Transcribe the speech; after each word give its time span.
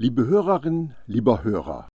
Liebe 0.00 0.28
Hörerin, 0.28 0.94
lieber 1.08 1.42
Hörer, 1.42 1.88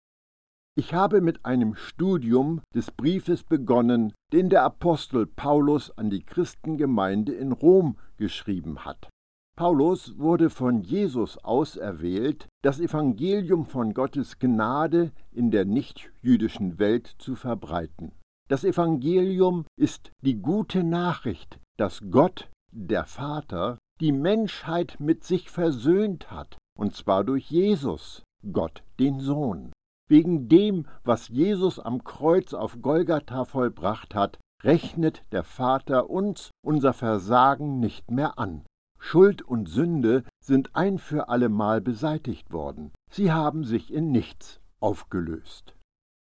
ich 0.77 0.93
habe 0.93 1.21
mit 1.21 1.45
einem 1.45 1.73
Studium 1.75 2.59
des 2.75 2.91
Briefes 2.91 3.43
begonnen, 3.43 4.11
den 4.33 4.49
der 4.49 4.63
Apostel 4.63 5.25
Paulus 5.25 5.89
an 5.97 6.09
die 6.09 6.21
Christengemeinde 6.21 7.31
in 7.31 7.53
Rom 7.53 7.97
geschrieben 8.17 8.83
hat. 8.83 9.07
Paulus 9.55 10.19
wurde 10.19 10.49
von 10.49 10.81
Jesus 10.81 11.37
auserwählt, 11.37 12.49
das 12.61 12.81
Evangelium 12.81 13.65
von 13.65 13.93
Gottes 13.93 14.37
Gnade 14.37 15.13
in 15.31 15.49
der 15.49 15.63
nichtjüdischen 15.63 16.79
Welt 16.79 17.07
zu 17.19 17.35
verbreiten. 17.35 18.11
Das 18.49 18.65
Evangelium 18.65 19.63
ist 19.79 20.11
die 20.19 20.41
gute 20.41 20.83
Nachricht, 20.83 21.57
dass 21.77 22.01
Gott, 22.11 22.51
der 22.69 23.05
Vater, 23.05 23.77
die 24.01 24.11
Menschheit 24.11 24.97
mit 24.99 25.23
sich 25.23 25.49
versöhnt 25.49 26.31
hat 26.31 26.57
und 26.77 26.95
zwar 26.95 27.23
durch 27.23 27.49
Jesus, 27.49 28.23
Gott 28.51 28.83
den 28.99 29.19
Sohn. 29.19 29.71
Wegen 30.09 30.49
dem, 30.49 30.85
was 31.03 31.29
Jesus 31.29 31.79
am 31.79 32.03
Kreuz 32.03 32.53
auf 32.53 32.81
Golgatha 32.81 33.45
vollbracht 33.45 34.15
hat, 34.15 34.39
rechnet 34.63 35.23
der 35.31 35.43
Vater 35.43 36.09
uns 36.09 36.51
unser 36.63 36.93
Versagen 36.93 37.79
nicht 37.79 38.11
mehr 38.11 38.37
an. 38.37 38.65
Schuld 38.99 39.41
und 39.41 39.67
Sünde 39.67 40.23
sind 40.39 40.75
ein 40.75 40.97
für 40.97 41.27
allemal 41.27 41.81
beseitigt 41.81 42.51
worden. 42.53 42.91
Sie 43.11 43.31
haben 43.31 43.63
sich 43.65 43.93
in 43.93 44.11
nichts 44.11 44.61
aufgelöst. 44.79 45.75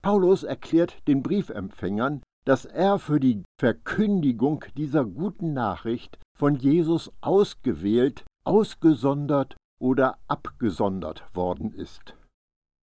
Paulus 0.02 0.44
erklärt 0.44 1.08
den 1.08 1.24
Briefempfängern, 1.24 2.22
dass 2.46 2.66
er 2.66 3.00
für 3.00 3.20
die 3.20 3.44
Verkündigung 3.60 4.66
dieser 4.78 5.06
guten 5.06 5.54
Nachricht 5.54 6.20
von 6.38 6.56
Jesus 6.56 7.12
ausgewählt, 7.22 8.24
ausgesondert 8.46 9.56
oder 9.86 10.18
abgesondert 10.28 11.24
worden 11.36 11.72
ist. 11.72 12.16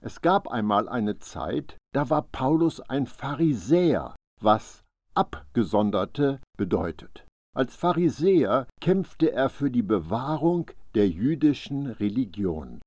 Es 0.01 0.21
gab 0.21 0.47
einmal 0.47 0.89
eine 0.89 1.19
Zeit, 1.19 1.77
da 1.93 2.11
war 2.11 2.23
Paulus 2.23 2.81
ein 2.81 3.09
Pharisäer, 3.09 4.15
was 4.41 4.85
Abgesonderte 5.15 6.41
bedeutet. 6.57 7.27
Als 7.57 7.75
Pharisäer 7.75 8.69
kämpfte 8.81 9.33
er 9.33 9.49
für 9.49 9.71
die 9.71 9.83
Bewahrung 9.83 10.71
der 10.95 11.09
jüdischen 11.09 11.87
Religion. 11.87 12.81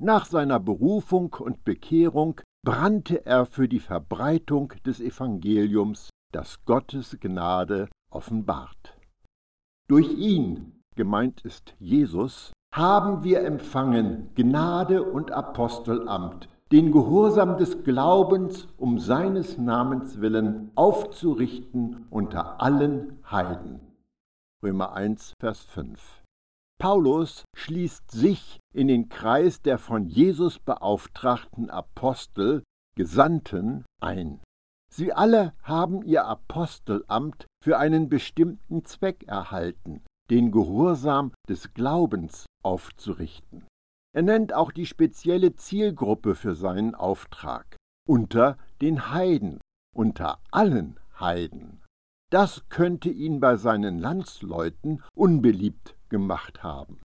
Nach 0.00 0.24
seiner 0.24 0.60
Berufung 0.60 1.34
und 1.34 1.64
Bekehrung 1.64 2.40
brannte 2.64 3.26
er 3.26 3.44
für 3.44 3.68
die 3.68 3.80
Verbreitung 3.80 4.72
des 4.86 4.98
Evangeliums, 4.98 6.08
das 6.32 6.64
Gottes 6.64 7.18
Gnade 7.20 7.88
offenbart. 8.10 8.98
Durch 9.88 10.10
ihn, 10.10 10.80
gemeint 10.96 11.42
ist 11.42 11.74
Jesus, 11.78 12.52
haben 12.72 13.24
wir 13.24 13.42
empfangen 13.42 14.30
Gnade 14.34 15.02
und 15.02 15.32
Apostelamt, 15.32 16.48
den 16.70 16.92
Gehorsam 16.92 17.56
des 17.56 17.82
Glaubens 17.82 18.68
um 18.76 18.98
seines 18.98 19.56
Namens 19.56 20.20
willen 20.20 20.70
aufzurichten 20.74 22.06
unter 22.10 22.60
allen 22.60 23.18
Heiden. 23.30 23.80
Römer 24.62 24.92
1, 24.92 25.32
Vers 25.40 25.62
5. 25.62 26.22
Paulus 26.78 27.44
schließt 27.56 28.10
sich 28.10 28.60
in 28.72 28.86
den 28.88 29.08
Kreis 29.08 29.62
der 29.62 29.78
von 29.78 30.06
Jesus 30.06 30.58
beauftragten 30.58 31.70
Apostel, 31.70 32.62
Gesandten 32.94 33.84
ein. 34.00 34.40
Sie 34.90 35.12
alle 35.12 35.54
haben 35.62 36.02
ihr 36.02 36.24
Apostelamt 36.26 37.46
für 37.62 37.78
einen 37.78 38.08
bestimmten 38.08 38.84
Zweck 38.84 39.24
erhalten, 39.26 40.02
den 40.30 40.50
Gehorsam 40.50 41.32
des 41.48 41.72
Glaubens 41.74 42.46
aufzurichten. 42.62 43.66
Er 44.14 44.22
nennt 44.22 44.52
auch 44.52 44.72
die 44.72 44.86
spezielle 44.86 45.54
Zielgruppe 45.54 46.34
für 46.34 46.54
seinen 46.54 46.94
Auftrag 46.94 47.76
unter 48.06 48.56
den 48.80 49.12
Heiden, 49.12 49.60
unter 49.94 50.38
allen 50.50 50.98
Heiden. 51.20 51.82
Das 52.30 52.68
könnte 52.68 53.10
ihn 53.10 53.40
bei 53.40 53.56
seinen 53.56 53.98
Landsleuten 53.98 55.02
unbeliebt 55.14 55.96
gemacht 56.08 56.62
haben. 56.62 57.00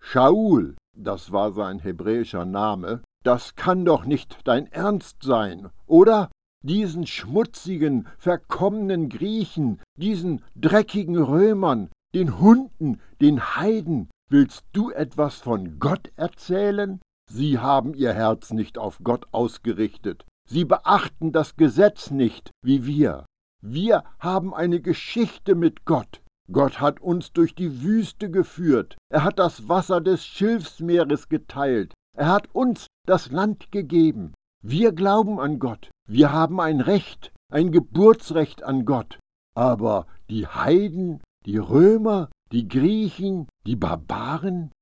Shaul, 0.00 0.76
das 0.96 1.32
war 1.32 1.52
sein 1.52 1.78
hebräischer 1.78 2.44
Name, 2.44 3.02
das 3.24 3.56
kann 3.56 3.84
doch 3.84 4.04
nicht 4.04 4.38
dein 4.44 4.66
Ernst 4.70 5.22
sein, 5.22 5.70
oder? 5.86 6.30
Diesen 6.62 7.06
schmutzigen, 7.06 8.06
verkommenen 8.16 9.08
Griechen, 9.08 9.80
diesen 9.98 10.42
dreckigen 10.56 11.16
Römern, 11.16 11.90
den 12.14 12.38
Hunden, 12.38 13.00
den 13.20 13.56
Heiden, 13.56 14.08
willst 14.30 14.64
du 14.72 14.90
etwas 14.90 15.36
von 15.36 15.78
Gott 15.78 16.12
erzählen? 16.16 17.00
Sie 17.30 17.58
haben 17.58 17.94
ihr 17.94 18.12
Herz 18.12 18.52
nicht 18.52 18.78
auf 18.78 19.00
Gott 19.02 19.26
ausgerichtet. 19.32 20.24
Sie 20.48 20.64
beachten 20.64 21.32
das 21.32 21.56
Gesetz 21.56 22.10
nicht, 22.10 22.50
wie 22.62 22.86
wir. 22.86 23.26
Wir 23.62 24.04
haben 24.18 24.54
eine 24.54 24.80
Geschichte 24.80 25.54
mit 25.54 25.84
Gott. 25.84 26.22
Gott 26.52 26.80
hat 26.80 27.00
uns 27.00 27.32
durch 27.32 27.54
die 27.54 27.82
Wüste 27.82 28.30
geführt. 28.30 28.96
Er 29.10 29.24
hat 29.24 29.38
das 29.38 29.68
Wasser 29.68 30.02
des 30.02 30.24
Schilfsmeeres 30.26 31.30
geteilt. 31.30 31.94
Er 32.16 32.28
hat 32.28 32.54
uns 32.54 32.86
das 33.06 33.30
Land 33.30 33.72
gegeben. 33.72 34.34
Wir 34.62 34.92
glauben 34.92 35.40
an 35.40 35.58
Gott. 35.58 35.90
Wir 36.06 36.32
haben 36.32 36.60
ein 36.60 36.80
Recht, 36.80 37.32
ein 37.50 37.72
Geburtsrecht 37.72 38.62
an 38.62 38.84
Gott. 38.84 39.18
Aber 39.56 40.06
die 40.28 40.46
Heiden 40.46 41.22
die 41.46 41.58
Römer, 41.58 42.30
die 42.52 42.68
Griechen, 42.68 43.48
die 43.66 43.76
Barbaren? 43.76 44.72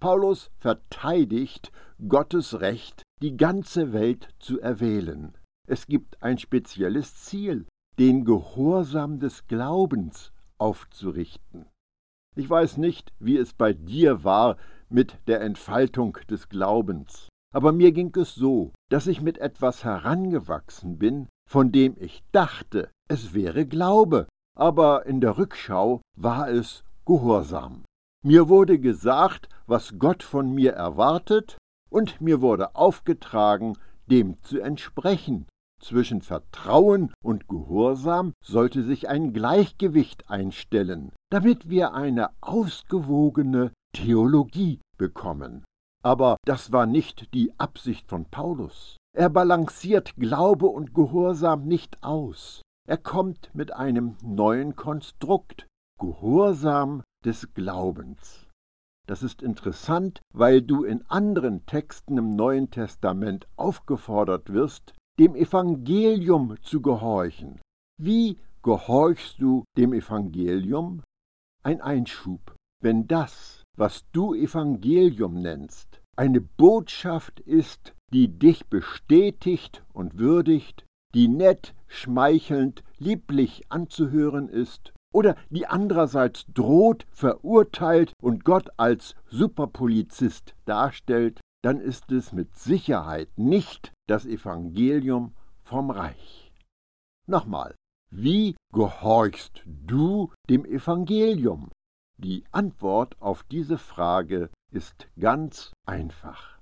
Paulus 0.00 0.50
verteidigt 0.58 1.72
Gottes 2.08 2.60
Recht, 2.60 3.02
die 3.22 3.36
ganze 3.36 3.92
Welt 3.92 4.28
zu 4.38 4.60
erwählen. 4.60 5.36
Es 5.66 5.86
gibt 5.86 6.22
ein 6.22 6.38
spezielles 6.38 7.14
Ziel, 7.14 7.66
den 7.98 8.24
Gehorsam 8.24 9.20
des 9.20 9.46
Glaubens 9.46 10.32
aufzurichten. 10.58 11.66
Ich 12.36 12.50
weiß 12.50 12.78
nicht, 12.78 13.12
wie 13.20 13.38
es 13.38 13.52
bei 13.52 13.72
dir 13.72 14.24
war 14.24 14.56
mit 14.88 15.18
der 15.28 15.40
Entfaltung 15.40 16.18
des 16.28 16.48
Glaubens, 16.48 17.28
aber 17.54 17.72
mir 17.72 17.92
ging 17.92 18.14
es 18.16 18.34
so, 18.34 18.72
dass 18.90 19.06
ich 19.06 19.22
mit 19.22 19.38
etwas 19.38 19.84
herangewachsen 19.84 20.98
bin, 20.98 21.28
von 21.48 21.70
dem 21.70 21.94
ich 21.98 22.24
dachte, 22.32 22.90
es 23.08 23.32
wäre 23.32 23.64
Glaube, 23.64 24.26
aber 24.54 25.06
in 25.06 25.20
der 25.20 25.38
Rückschau 25.38 26.00
war 26.16 26.48
es 26.48 26.84
Gehorsam. 27.04 27.84
Mir 28.24 28.48
wurde 28.48 28.78
gesagt, 28.78 29.48
was 29.66 29.98
Gott 29.98 30.22
von 30.22 30.52
mir 30.54 30.72
erwartet, 30.72 31.58
und 31.90 32.20
mir 32.20 32.40
wurde 32.40 32.74
aufgetragen, 32.74 33.76
dem 34.06 34.42
zu 34.42 34.60
entsprechen. 34.60 35.46
Zwischen 35.80 36.22
Vertrauen 36.22 37.12
und 37.22 37.48
Gehorsam 37.48 38.32
sollte 38.42 38.82
sich 38.82 39.08
ein 39.08 39.32
Gleichgewicht 39.32 40.30
einstellen, 40.30 41.12
damit 41.30 41.68
wir 41.68 41.92
eine 41.92 42.30
ausgewogene 42.40 43.72
Theologie 43.94 44.80
bekommen. 44.96 45.64
Aber 46.02 46.36
das 46.44 46.72
war 46.72 46.86
nicht 46.86 47.32
die 47.34 47.52
Absicht 47.58 48.08
von 48.08 48.24
Paulus. 48.24 48.96
Er 49.16 49.28
balanciert 49.28 50.16
Glaube 50.16 50.66
und 50.66 50.94
Gehorsam 50.94 51.66
nicht 51.66 52.02
aus. 52.02 52.62
Er 52.86 52.98
kommt 52.98 53.50
mit 53.54 53.72
einem 53.72 54.16
neuen 54.22 54.76
Konstrukt, 54.76 55.66
Gehorsam 55.98 57.02
des 57.24 57.54
Glaubens. 57.54 58.46
Das 59.06 59.22
ist 59.22 59.42
interessant, 59.42 60.20
weil 60.34 60.60
du 60.60 60.84
in 60.84 61.02
anderen 61.08 61.64
Texten 61.66 62.18
im 62.18 62.30
Neuen 62.30 62.70
Testament 62.70 63.46
aufgefordert 63.56 64.52
wirst, 64.52 64.94
dem 65.18 65.34
Evangelium 65.34 66.56
zu 66.62 66.82
gehorchen. 66.82 67.60
Wie 67.98 68.38
gehorchst 68.62 69.40
du 69.40 69.64
dem 69.76 69.92
Evangelium? 69.92 71.02
Ein 71.62 71.80
Einschub. 71.80 72.54
Wenn 72.82 73.06
das, 73.06 73.62
was 73.76 74.04
du 74.12 74.34
Evangelium 74.34 75.40
nennst, 75.40 76.00
eine 76.16 76.40
Botschaft 76.40 77.40
ist, 77.40 77.94
die 78.12 78.28
dich 78.28 78.66
bestätigt 78.66 79.84
und 79.92 80.18
würdigt, 80.18 80.84
die 81.14 81.28
nett, 81.28 81.74
schmeichelnd, 81.94 82.82
lieblich 82.98 83.62
anzuhören 83.70 84.48
ist, 84.48 84.92
oder 85.12 85.36
die 85.48 85.66
andererseits 85.66 86.44
droht, 86.52 87.06
verurteilt 87.12 88.12
und 88.20 88.44
Gott 88.44 88.70
als 88.76 89.14
Superpolizist 89.26 90.54
darstellt, 90.64 91.40
dann 91.62 91.80
ist 91.80 92.10
es 92.10 92.32
mit 92.32 92.56
Sicherheit 92.56 93.28
nicht 93.36 93.92
das 94.06 94.26
Evangelium 94.26 95.34
vom 95.62 95.90
Reich. 95.90 96.52
Nochmal, 97.26 97.74
wie 98.10 98.54
gehorchst 98.72 99.62
du 99.64 100.30
dem 100.50 100.64
Evangelium? 100.64 101.70
Die 102.18 102.44
Antwort 102.50 103.20
auf 103.20 103.44
diese 103.44 103.78
Frage 103.78 104.50
ist 104.70 105.08
ganz 105.18 105.72
einfach. 105.86 106.58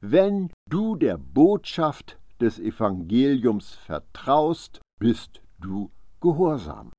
Wenn 0.00 0.50
du 0.68 0.96
der 0.96 1.16
Botschaft 1.16 2.18
des 2.40 2.58
Evangeliums 2.58 3.74
vertraust, 3.74 4.80
bist 4.98 5.42
du 5.60 5.90
gehorsam. 6.20 6.92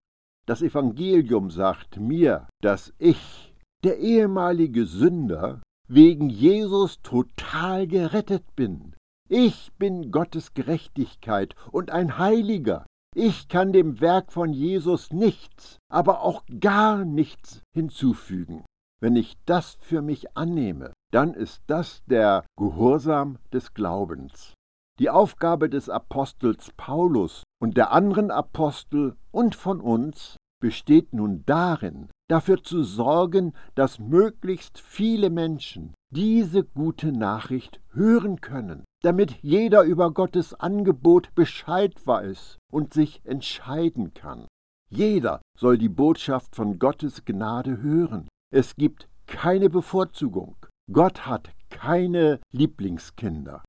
Das 0.46 0.62
Evangelium 0.62 1.50
sagt 1.50 2.00
mir, 2.00 2.48
dass 2.62 2.94
ich, 3.00 3.56
der 3.84 3.98
ehemalige 4.00 4.86
Sünder, 4.86 5.62
wegen 5.88 6.30
Jesus 6.30 7.02
total 7.02 7.88
gerettet 7.88 8.56
bin. 8.56 8.96
Ich 9.30 9.72
bin 9.80 10.12
Gottes 10.12 10.54
Gerechtigkeit 10.54 11.56
und 11.72 11.92
ein 11.92 12.18
Heiliger. 12.18 12.86
Ich 13.16 13.48
kann 13.48 13.74
dem 13.74 14.02
Werk 14.02 14.32
von 14.32 14.54
Jesus 14.54 15.12
nichts, 15.12 15.78
aber 15.90 16.22
auch 16.22 16.44
gar 16.60 17.06
nichts 17.06 17.62
hinzufügen. 17.74 18.66
Wenn 19.02 19.16
ich 19.16 19.36
das 19.46 19.78
für 19.82 20.02
mich 20.02 20.38
annehme, 20.38 20.94
dann 21.12 21.34
ist 21.34 21.62
das 21.68 22.04
der 22.06 22.46
Gehorsam 22.58 23.38
des 23.54 23.74
Glaubens. 23.74 24.54
Die 25.00 25.10
Aufgabe 25.10 25.70
des 25.70 25.90
Apostels 25.90 26.72
Paulus 26.78 27.44
und 27.62 27.76
der 27.76 27.92
anderen 27.92 28.32
Apostel 28.32 29.18
und 29.32 29.54
von 29.54 29.82
uns 29.82 30.38
besteht 30.62 31.14
nun 31.14 31.44
darin, 31.46 32.10
dafür 32.30 32.64
zu 32.64 32.84
sorgen, 32.84 33.54
dass 33.76 34.00
möglichst 34.00 34.80
viele 34.80 35.30
Menschen 35.30 35.94
diese 36.12 36.64
gute 36.64 37.12
Nachricht 37.12 37.82
hören 37.92 38.40
können, 38.40 38.86
damit 39.04 39.36
jeder 39.42 39.84
über 39.84 40.12
Gottes 40.12 40.54
Angebot 40.54 41.36
Bescheid 41.36 41.94
weiß 42.06 42.58
und 42.72 42.94
sich 42.94 43.20
entscheiden 43.26 44.14
kann. 44.14 44.48
Jeder 44.90 45.42
soll 45.58 45.78
die 45.78 45.90
Botschaft 45.90 46.56
von 46.56 46.80
Gottes 46.80 47.26
Gnade 47.26 47.82
hören. 47.82 48.30
Es 48.50 48.76
gibt 48.76 49.10
keine 49.28 49.70
Bevorzugung. 49.70 50.56
Gott 50.92 51.26
hat 51.26 51.50
keine 51.70 52.40
Lieblingskinder, 52.54 53.64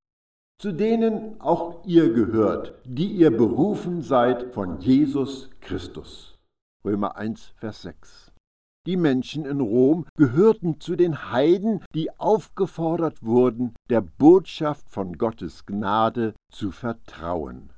zu 0.59 0.71
denen 0.71 1.39
auch 1.39 1.85
ihr 1.85 2.11
gehört, 2.11 2.73
die 2.83 3.11
ihr 3.11 3.29
berufen 3.29 4.01
seid 4.01 4.53
von 4.53 4.79
Jesus 4.79 5.51
Christus. 5.61 6.39
Römer 6.83 7.15
1, 7.15 7.53
Vers 7.57 7.83
6. 7.83 8.31
Die 8.87 8.97
Menschen 8.97 9.45
in 9.45 9.59
Rom 9.59 10.05
gehörten 10.17 10.79
zu 10.79 10.95
den 10.95 11.31
Heiden, 11.31 11.83
die 11.93 12.09
aufgefordert 12.17 13.21
wurden, 13.21 13.75
der 13.89 14.01
Botschaft 14.01 14.89
von 14.89 15.17
Gottes 15.17 15.65
Gnade 15.65 16.33
zu 16.51 16.71
vertrauen. 16.71 17.73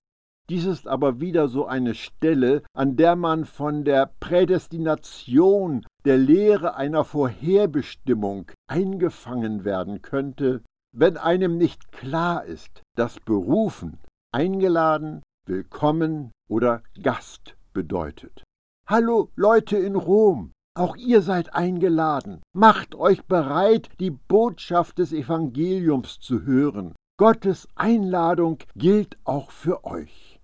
Dies 0.50 0.66
ist 0.66 0.88
aber 0.88 1.20
wieder 1.20 1.48
so 1.48 1.66
eine 1.66 1.96
Stelle, 1.96 2.64
an 2.74 2.96
der 2.96 3.16
man 3.16 3.46
von 3.46 3.84
der 3.84 4.12
Prädestination, 4.20 5.86
der 6.06 6.18
Lehre 6.18 6.75
einer 6.75 7.04
Vorherbestimmung 7.04 8.52
eingefangen 8.68 9.66
werden 9.66 10.02
könnte, 10.02 10.64
wenn 10.91 11.18
einem 11.18 11.57
nicht 11.57 11.91
klar 11.91 12.45
ist, 12.45 12.81
dass 12.95 13.19
berufen, 13.19 14.00
eingeladen, 14.31 15.21
willkommen 15.45 16.31
oder 16.50 16.81
Gast 17.01 17.56
bedeutet. 17.74 18.44
Hallo 18.88 19.30
Leute 19.36 19.77
in 19.77 19.95
Rom, 19.95 20.51
auch 20.75 20.95
ihr 20.95 21.21
seid 21.21 21.53
eingeladen. 21.53 22.41
Macht 22.53 22.95
euch 22.95 23.24
bereit, 23.25 23.89
die 24.00 24.12
Botschaft 24.12 24.97
des 24.97 25.13
Evangeliums 25.13 26.19
zu 26.19 26.44
hören. 26.44 26.95
Gottes 27.18 27.68
Einladung 27.75 28.59
gilt 28.75 29.18
auch 29.25 29.51
für 29.51 29.83
euch. 29.83 30.39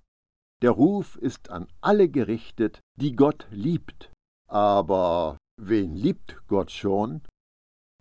Der 0.61 0.71
Ruf 0.71 1.15
ist 1.17 1.49
an 1.49 1.67
alle 1.81 2.09
gerichtet, 2.09 2.81
die 2.95 3.15
Gott 3.15 3.47
liebt. 3.49 4.11
Aber 4.47 5.37
wen 5.57 5.95
liebt 5.95 6.37
Gott 6.47 6.71
schon? 6.71 7.21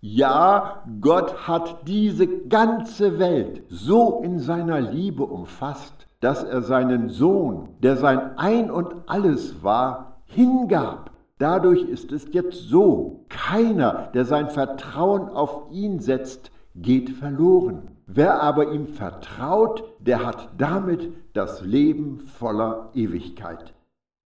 Ja, 0.07 0.83
Gott 1.01 1.47
hat 1.47 1.87
diese 1.87 2.27
ganze 2.27 3.17
Welt 3.17 3.63
so 3.69 4.21
in 4.23 4.37
seiner 4.37 4.79
Liebe 4.79 5.23
umfasst, 5.23 6.05
dass 6.19 6.43
er 6.43 6.61
seinen 6.61 7.09
Sohn, 7.09 7.69
der 7.79 7.97
sein 7.97 8.37
Ein 8.37 8.69
und 8.69 8.93
alles 9.07 9.63
war, 9.63 10.21
hingab. 10.25 11.09
Dadurch 11.39 11.81
ist 11.81 12.11
es 12.11 12.27
jetzt 12.33 12.69
so, 12.69 13.25
keiner, 13.29 14.11
der 14.13 14.25
sein 14.25 14.51
Vertrauen 14.51 15.27
auf 15.27 15.71
ihn 15.71 15.99
setzt, 15.99 16.51
geht 16.75 17.09
verloren. 17.09 17.89
Wer 18.05 18.43
aber 18.43 18.73
ihm 18.73 18.85
vertraut, 18.85 19.83
der 19.97 20.23
hat 20.23 20.49
damit 20.55 21.11
das 21.33 21.61
Leben 21.61 22.19
voller 22.19 22.91
Ewigkeit. 22.93 23.73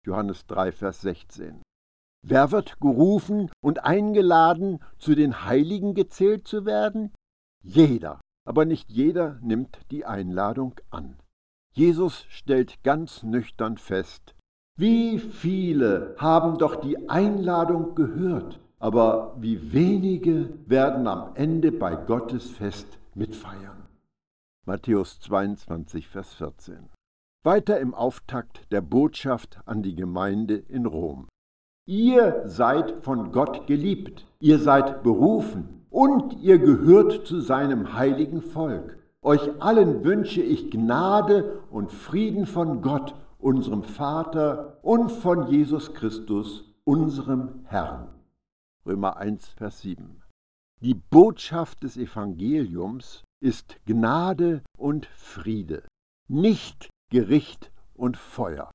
Johannes 0.06 0.48
3, 0.48 0.72
Vers 0.72 1.02
16. 1.02 1.62
Wer 2.30 2.52
wird 2.52 2.82
gerufen 2.82 3.50
und 3.62 3.86
eingeladen, 3.86 4.80
zu 4.98 5.16
den 5.16 5.46
Heiligen 5.46 5.94
gezählt 5.94 6.46
zu 6.46 6.66
werden? 6.66 7.14
Jeder, 7.64 8.20
aber 8.44 8.66
nicht 8.66 8.92
jeder 8.92 9.40
nimmt 9.42 9.80
die 9.92 10.04
Einladung 10.06 10.76
an. 10.90 11.16
Jesus 11.72 12.26
stellt 12.28 12.84
ganz 12.84 13.24
nüchtern 13.24 13.78
fest, 13.78 14.36
wie 14.76 15.20
viele 15.20 16.16
haben 16.18 16.58
doch 16.58 16.76
die 16.76 17.10
Einladung 17.10 17.96
gehört, 17.96 18.60
aber 18.78 19.38
wie 19.40 19.72
wenige 19.72 20.50
werden 20.66 21.08
am 21.08 21.34
Ende 21.36 21.72
bei 21.72 21.96
Gottes 21.96 22.52
Fest 22.52 23.00
mitfeiern. 23.16 23.88
Matthäus 24.66 25.22
22, 25.22 26.10
Vers 26.10 26.34
14. 26.34 26.90
Weiter 27.46 27.80
im 27.80 27.94
Auftakt 27.94 28.70
der 28.74 28.82
Botschaft 28.82 29.62
an 29.66 29.82
die 29.82 29.96
Gemeinde 29.96 30.56
in 30.56 30.86
Rom. 30.86 31.30
Ihr 31.90 32.44
seid 32.50 33.02
von 33.02 33.32
Gott 33.32 33.66
geliebt, 33.66 34.26
ihr 34.42 34.60
seid 34.60 35.04
berufen 35.04 35.86
und 35.90 36.34
ihr 36.42 36.60
gehört 36.60 37.26
zu 37.26 37.40
seinem 37.40 37.94
heiligen 37.94 38.42
Volk. 38.42 38.98
Euch 39.22 39.62
allen 39.62 40.04
wünsche 40.04 40.42
ich 40.42 40.70
Gnade 40.70 41.62
und 41.72 41.90
Frieden 41.94 42.46
von 42.46 42.82
Gott 42.82 43.16
unserem 43.40 43.84
Vater 43.84 44.80
und 44.82 45.14
von 45.14 45.48
Jesus 45.48 45.94
Christus, 45.94 46.66
unserem 46.84 47.62
Herrn. 47.64 48.10
Römer 48.86 49.16
1, 49.16 49.48
Vers 49.48 49.80
7. 49.80 50.22
Die 50.82 50.94
Botschaft 50.94 51.84
des 51.84 51.96
Evangeliums 51.96 53.24
ist 53.40 53.78
Gnade 53.86 54.62
und 54.78 55.06
Friede, 55.06 55.84
nicht 56.28 56.90
Gericht 57.10 57.72
und 57.94 58.18
Feuer. 58.18 58.72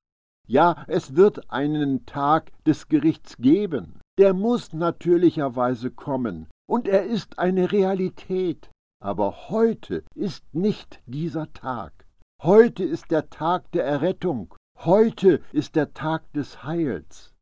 Ja, 0.52 0.84
es 0.86 1.16
wird 1.16 1.50
einen 1.50 2.04
Tag 2.04 2.52
des 2.64 2.88
Gerichts 2.88 3.38
geben. 3.38 4.00
Der 4.18 4.34
muss 4.34 4.74
natürlicherweise 4.74 5.90
kommen, 5.90 6.46
und 6.68 6.86
er 6.86 7.04
ist 7.04 7.38
eine 7.38 7.72
Realität. 7.72 8.68
Aber 9.02 9.48
heute 9.48 10.04
ist 10.14 10.44
nicht 10.52 11.00
dieser 11.06 11.50
Tag. 11.54 12.04
Heute 12.42 12.84
ist 12.84 13.10
der 13.10 13.30
Tag 13.30 13.72
der 13.72 13.86
Errettung. 13.86 14.54
Heute 14.78 15.40
ist 15.52 15.74
der 15.74 15.94
Tag 15.94 16.30
des 16.34 16.62
Heils. 16.62 17.32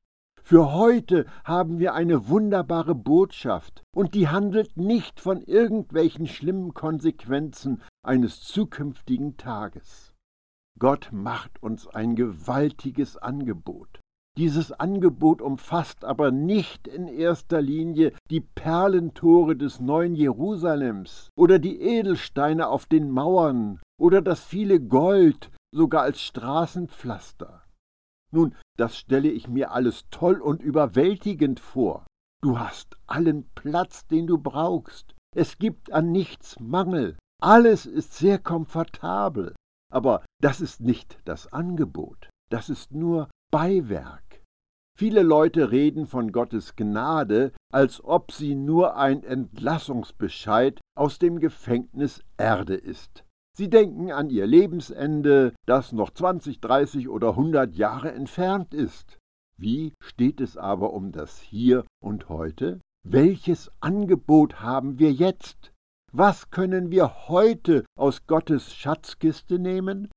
Für 0.41 0.73
heute 0.73 1.27
haben 1.43 1.81
wir 1.81 1.95
eine 1.95 2.29
wunderbare 2.29 2.95
Botschaft, 2.95 3.83
und 3.93 4.15
die 4.15 4.29
handelt 4.29 4.77
nicht 4.77 5.19
von 5.19 5.43
irgendwelchen 5.43 6.29
schlimmen 6.29 6.75
Konsequenzen 6.75 7.83
eines 8.07 8.43
zukünftigen 8.43 9.37
Tages. 9.37 10.10
Gott 10.79 11.11
macht 11.13 11.63
uns 11.63 11.87
ein 11.87 12.17
gewaltiges 12.17 13.17
Angebot. 13.17 14.01
Dieses 14.39 14.73
Angebot 14.73 15.43
umfasst 15.43 16.05
aber 16.05 16.31
nicht 16.31 16.87
in 16.87 17.09
erster 17.09 17.61
Linie 17.61 18.13
die 18.31 18.41
Perlentore 18.41 19.57
des 19.57 19.81
neuen 19.81 20.15
Jerusalems 20.15 21.29
oder 21.37 21.59
die 21.59 21.81
Edelsteine 21.81 22.69
auf 22.69 22.87
den 22.87 23.11
Mauern 23.11 23.81
oder 24.01 24.23
das 24.23 24.45
viele 24.45 24.81
Gold, 24.81 25.51
sogar 25.75 26.03
als 26.03 26.23
Straßenpflaster. 26.23 27.65
Nun, 28.33 28.55
das 28.79 28.97
stelle 28.97 29.29
ich 29.29 29.49
mir 29.49 29.73
alles 29.73 30.05
toll 30.11 30.41
und 30.41 30.63
überwältigend 30.63 31.59
vor. 31.59 32.07
Du 32.43 32.59
hast 32.59 32.97
allen 33.07 33.51
Platz, 33.55 34.07
den 34.07 34.27
du 34.27 34.39
brauchst. 34.39 35.15
Es 35.37 35.59
gibt 35.59 35.93
an 35.93 36.13
nichts 36.13 36.59
Mangel. 36.61 37.19
Alles 37.43 37.85
ist 37.85 38.15
sehr 38.15 38.39
komfortabel. 38.39 39.55
Aber 39.91 40.25
das 40.41 40.61
ist 40.61 40.81
nicht 40.81 41.19
das 41.25 41.53
Angebot. 41.53 42.31
Das 42.51 42.69
ist 42.69 42.93
nur 42.93 43.29
Beiwerk. 43.51 44.43
Viele 44.97 45.23
Leute 45.23 45.71
reden 45.71 46.07
von 46.07 46.31
Gottes 46.31 46.77
Gnade, 46.77 47.53
als 47.73 48.05
ob 48.05 48.33
sie 48.33 48.55
nur 48.55 48.97
ein 48.97 49.23
Entlassungsbescheid 49.23 50.81
aus 50.97 51.19
dem 51.19 51.41
Gefängnis 51.41 52.23
Erde 52.37 52.75
ist. 52.75 53.25
Sie 53.57 53.71
denken 53.71 54.13
an 54.13 54.31
ihr 54.31 54.47
Lebensende, 54.47 55.55
das 55.67 55.93
noch 55.93 56.11
20, 56.11 56.61
30 56.61 57.09
oder 57.09 57.31
100 57.31 57.75
Jahre 57.75 58.13
entfernt 58.13 58.75
ist. 58.75 59.19
Wie 59.57 59.93
steht 60.03 60.41
es 60.41 60.57
aber 60.57 60.93
um 60.93 61.13
das 61.13 61.41
Hier 61.41 61.85
und 62.03 62.29
heute? 62.29 62.81
Welches 63.03 63.71
Angebot 63.81 64.61
haben 64.61 64.99
wir 64.99 65.13
jetzt? 65.13 65.73
Was 66.13 66.51
können 66.51 66.91
wir 66.91 67.29
heute 67.29 67.85
aus 67.97 68.27
Gottes 68.27 68.75
Schatzkiste 68.75 69.61
nehmen? 69.61 70.11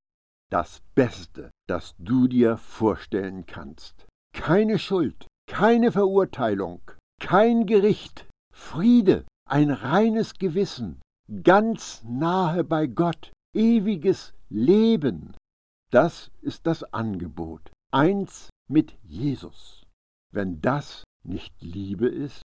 Das 0.50 0.82
Beste, 0.96 1.52
das 1.68 1.94
du 1.98 2.26
dir 2.26 2.56
vorstellen 2.56 3.46
kannst. 3.46 4.04
Keine 4.32 4.80
Schuld, 4.80 5.28
keine 5.46 5.92
Verurteilung, 5.92 6.80
kein 7.20 7.66
Gericht, 7.66 8.26
Friede, 8.52 9.24
ein 9.48 9.70
reines 9.70 10.34
Gewissen, 10.34 11.00
ganz 11.44 12.02
nahe 12.02 12.64
bei 12.64 12.88
Gott, 12.88 13.30
ewiges 13.54 14.34
Leben. 14.48 15.36
Das 15.92 16.32
ist 16.40 16.66
das 16.66 16.82
Angebot, 16.92 17.70
eins 17.92 18.50
mit 18.68 18.98
Jesus. 19.04 19.84
Wenn 20.32 20.60
das 20.60 21.04
nicht 21.24 21.54
Liebe 21.62 22.08
ist, 22.08 22.42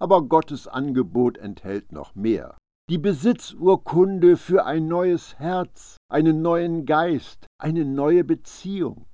aber 0.00 0.22
Gottes 0.22 0.68
Angebot 0.68 1.36
enthält 1.38 1.90
noch 1.90 2.14
mehr. 2.14 2.56
Die 2.88 2.98
Besitzurkunde 2.98 4.36
für 4.36 4.64
ein 4.64 4.86
neues 4.86 5.40
Herz, 5.40 5.96
einen 6.08 6.40
neuen 6.40 6.86
Geist, 6.86 7.48
eine 7.60 7.84
neue 7.84 8.22
Beziehung. 8.22 9.06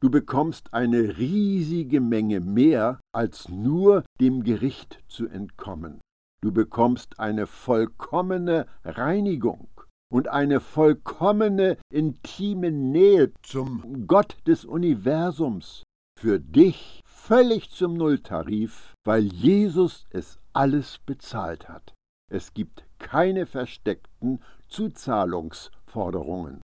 Du 0.00 0.08
bekommst 0.08 0.72
eine 0.72 1.18
riesige 1.18 2.00
Menge 2.00 2.40
mehr, 2.40 2.98
als 3.14 3.50
nur 3.50 4.02
dem 4.18 4.44
Gericht 4.44 5.04
zu 5.08 5.28
entkommen. 5.28 6.00
Du 6.42 6.52
bekommst 6.52 7.20
eine 7.20 7.46
vollkommene 7.46 8.66
Reinigung 8.82 9.68
und 10.10 10.28
eine 10.28 10.60
vollkommene 10.60 11.76
intime 11.92 12.70
Nähe 12.70 13.30
zum 13.42 14.06
Gott 14.06 14.38
des 14.46 14.64
Universums. 14.64 15.82
Für 16.18 16.40
dich 16.40 17.02
völlig 17.04 17.68
zum 17.68 17.92
Nulltarif, 17.92 18.94
weil 19.04 19.24
Jesus 19.24 20.06
es 20.08 20.38
alles 20.54 20.98
bezahlt 21.04 21.68
hat. 21.68 21.92
Es 22.32 22.54
gibt 22.54 22.84
keine 23.00 23.44
versteckten 23.44 24.40
Zuzahlungsforderungen. 24.68 26.62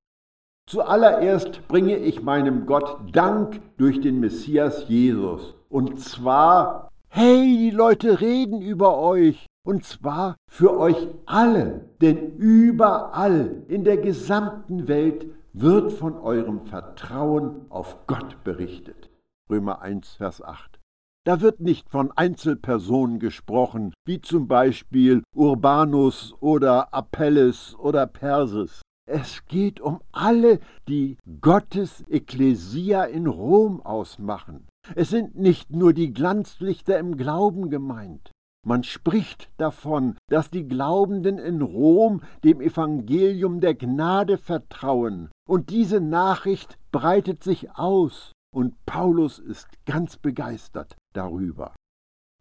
Zuallererst 0.68 1.66
bringe 1.66 1.96
ich 1.96 2.22
meinem 2.22 2.66
Gott 2.66 2.98
Dank 3.12 3.60
durch 3.76 4.00
den 4.00 4.20
Messias 4.20 4.88
Jesus. 4.88 5.54
Und 5.68 6.00
zwar, 6.00 6.92
hey, 7.08 7.56
die 7.58 7.70
Leute 7.70 8.20
reden 8.20 8.62
über 8.62 8.98
euch. 8.98 9.46
Und 9.66 9.84
zwar 9.84 10.36
für 10.48 10.78
euch 10.78 11.08
alle. 11.26 11.88
Denn 12.00 12.36
überall 12.36 13.64
in 13.66 13.82
der 13.82 13.96
gesamten 13.96 14.86
Welt 14.86 15.26
wird 15.52 15.92
von 15.92 16.16
eurem 16.16 16.64
Vertrauen 16.66 17.66
auf 17.70 18.06
Gott 18.06 18.44
berichtet. 18.44 19.10
Römer 19.50 19.82
1, 19.82 20.14
Vers 20.14 20.42
8. 20.42 20.78
Da 21.26 21.40
wird 21.40 21.58
nicht 21.58 21.90
von 21.90 22.12
Einzelpersonen 22.12 23.18
gesprochen, 23.18 23.92
wie 24.06 24.20
zum 24.20 24.46
Beispiel 24.46 25.24
Urbanus 25.34 26.36
oder 26.38 26.94
Apelles 26.94 27.74
oder 27.80 28.06
Perses. 28.06 28.80
Es 29.10 29.44
geht 29.46 29.80
um 29.80 30.00
alle, 30.12 30.60
die 30.88 31.16
Gottes 31.40 32.04
Ekklesia 32.08 33.02
in 33.02 33.26
Rom 33.26 33.80
ausmachen. 33.80 34.68
Es 34.94 35.10
sind 35.10 35.34
nicht 35.34 35.72
nur 35.72 35.92
die 35.92 36.12
Glanzlichter 36.12 36.96
im 37.00 37.16
Glauben 37.16 37.70
gemeint. 37.70 38.30
Man 38.64 38.84
spricht 38.84 39.50
davon, 39.56 40.16
dass 40.30 40.50
die 40.50 40.68
Glaubenden 40.68 41.38
in 41.40 41.60
Rom 41.60 42.22
dem 42.44 42.60
Evangelium 42.60 43.60
der 43.60 43.74
Gnade 43.74 44.38
vertrauen, 44.38 45.30
und 45.48 45.70
diese 45.70 46.00
Nachricht 46.00 46.78
breitet 46.92 47.42
sich 47.42 47.72
aus, 47.72 48.30
und 48.54 48.74
Paulus 48.86 49.40
ist 49.40 49.66
ganz 49.86 50.18
begeistert 50.18 50.96
darüber. 51.16 51.74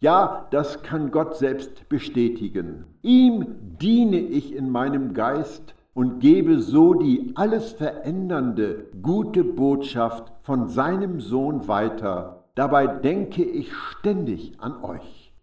Ja, 0.02 0.48
das 0.52 0.84
kann 0.84 1.12
Gott 1.12 1.38
selbst 1.38 1.88
bestätigen. 1.90 2.86
Ihm 3.02 3.78
diene 3.80 4.20
ich 4.20 4.54
in 4.54 4.70
meinem 4.70 5.14
Geist 5.14 5.74
und 5.94 6.20
gebe 6.20 6.60
so 6.60 6.94
die 6.94 7.32
alles 7.36 7.72
verändernde 7.72 8.92
gute 9.02 9.44
Botschaft 9.44 10.34
von 10.42 10.68
seinem 10.68 11.22
Sohn 11.22 11.68
weiter. 11.68 12.44
Dabei 12.56 12.88
denke 12.88 13.44
ich 13.44 13.74
ständig 13.74 14.60
an 14.60 14.84
euch. 14.84 15.34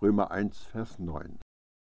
Römer 0.00 0.30
1, 0.30 0.64
Vers 0.64 0.98
9. 0.98 1.38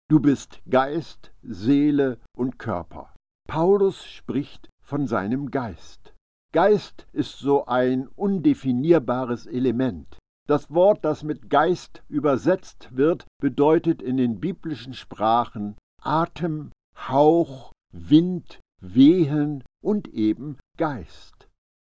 Du 0.08 0.20
bist 0.20 0.60
Geist, 0.70 1.32
Seele 1.42 2.18
und 2.36 2.58
Körper. 2.58 3.14
Paulus 3.48 4.04
spricht 4.04 4.68
von 4.80 5.06
seinem 5.06 5.50
Geist. 5.50 6.14
Geist 6.52 7.06
ist 7.12 7.38
so 7.38 7.66
ein 7.66 8.08
undefinierbares 8.14 9.46
Element. 9.46 10.18
Das 10.46 10.70
Wort, 10.70 11.04
das 11.04 11.24
mit 11.24 11.50
Geist 11.50 12.04
übersetzt 12.08 12.96
wird, 12.96 13.26
bedeutet 13.40 14.00
in 14.00 14.16
den 14.16 14.38
biblischen 14.38 14.94
Sprachen 14.94 15.76
Atem, 16.00 16.70
Hauch, 16.96 17.72
Wind, 17.92 18.60
Wehen 18.80 19.64
und 19.82 20.08
eben 20.08 20.58
Geist. 20.78 21.48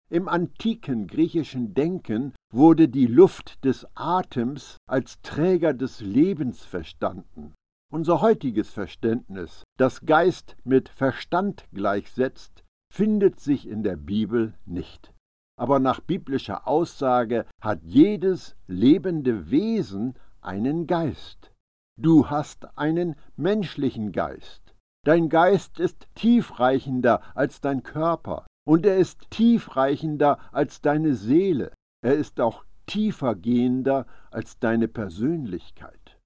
Im 0.08 0.28
antiken 0.28 1.06
griechischen 1.06 1.74
Denken 1.74 2.32
wurde 2.52 2.88
die 2.88 3.06
Luft 3.06 3.64
des 3.64 3.86
Atems 3.94 4.76
als 4.88 5.20
Träger 5.20 5.74
des 5.74 6.00
Lebens 6.00 6.64
verstanden. 6.64 7.54
Unser 7.92 8.20
heutiges 8.20 8.70
Verständnis, 8.70 9.64
das 9.78 10.06
Geist 10.06 10.56
mit 10.64 10.88
Verstand 10.88 11.64
gleichsetzt, 11.72 12.62
findet 12.92 13.40
sich 13.40 13.68
in 13.68 13.82
der 13.82 13.96
Bibel 13.96 14.54
nicht. 14.64 15.12
Aber 15.58 15.78
nach 15.78 16.00
biblischer 16.00 16.68
Aussage 16.68 17.46
hat 17.60 17.80
jedes 17.82 18.56
lebende 18.66 19.50
Wesen 19.50 20.14
einen 20.40 20.86
Geist. 20.86 21.52
Du 21.98 22.28
hast 22.28 22.78
einen 22.78 23.16
menschlichen 23.36 24.12
Geist. 24.12 24.74
Dein 25.04 25.28
Geist 25.28 25.80
ist 25.80 26.08
tiefreichender 26.14 27.22
als 27.34 27.60
dein 27.60 27.82
Körper 27.82 28.44
und 28.66 28.84
er 28.84 28.98
ist 28.98 29.30
tiefreichender 29.30 30.38
als 30.52 30.80
deine 30.80 31.14
Seele. 31.14 31.72
Er 32.02 32.14
ist 32.14 32.40
auch 32.40 32.64
tiefer 32.86 33.34
gehender 33.34 34.06
als 34.30 34.58
deine 34.58 34.88
Persönlichkeit. 34.88 36.18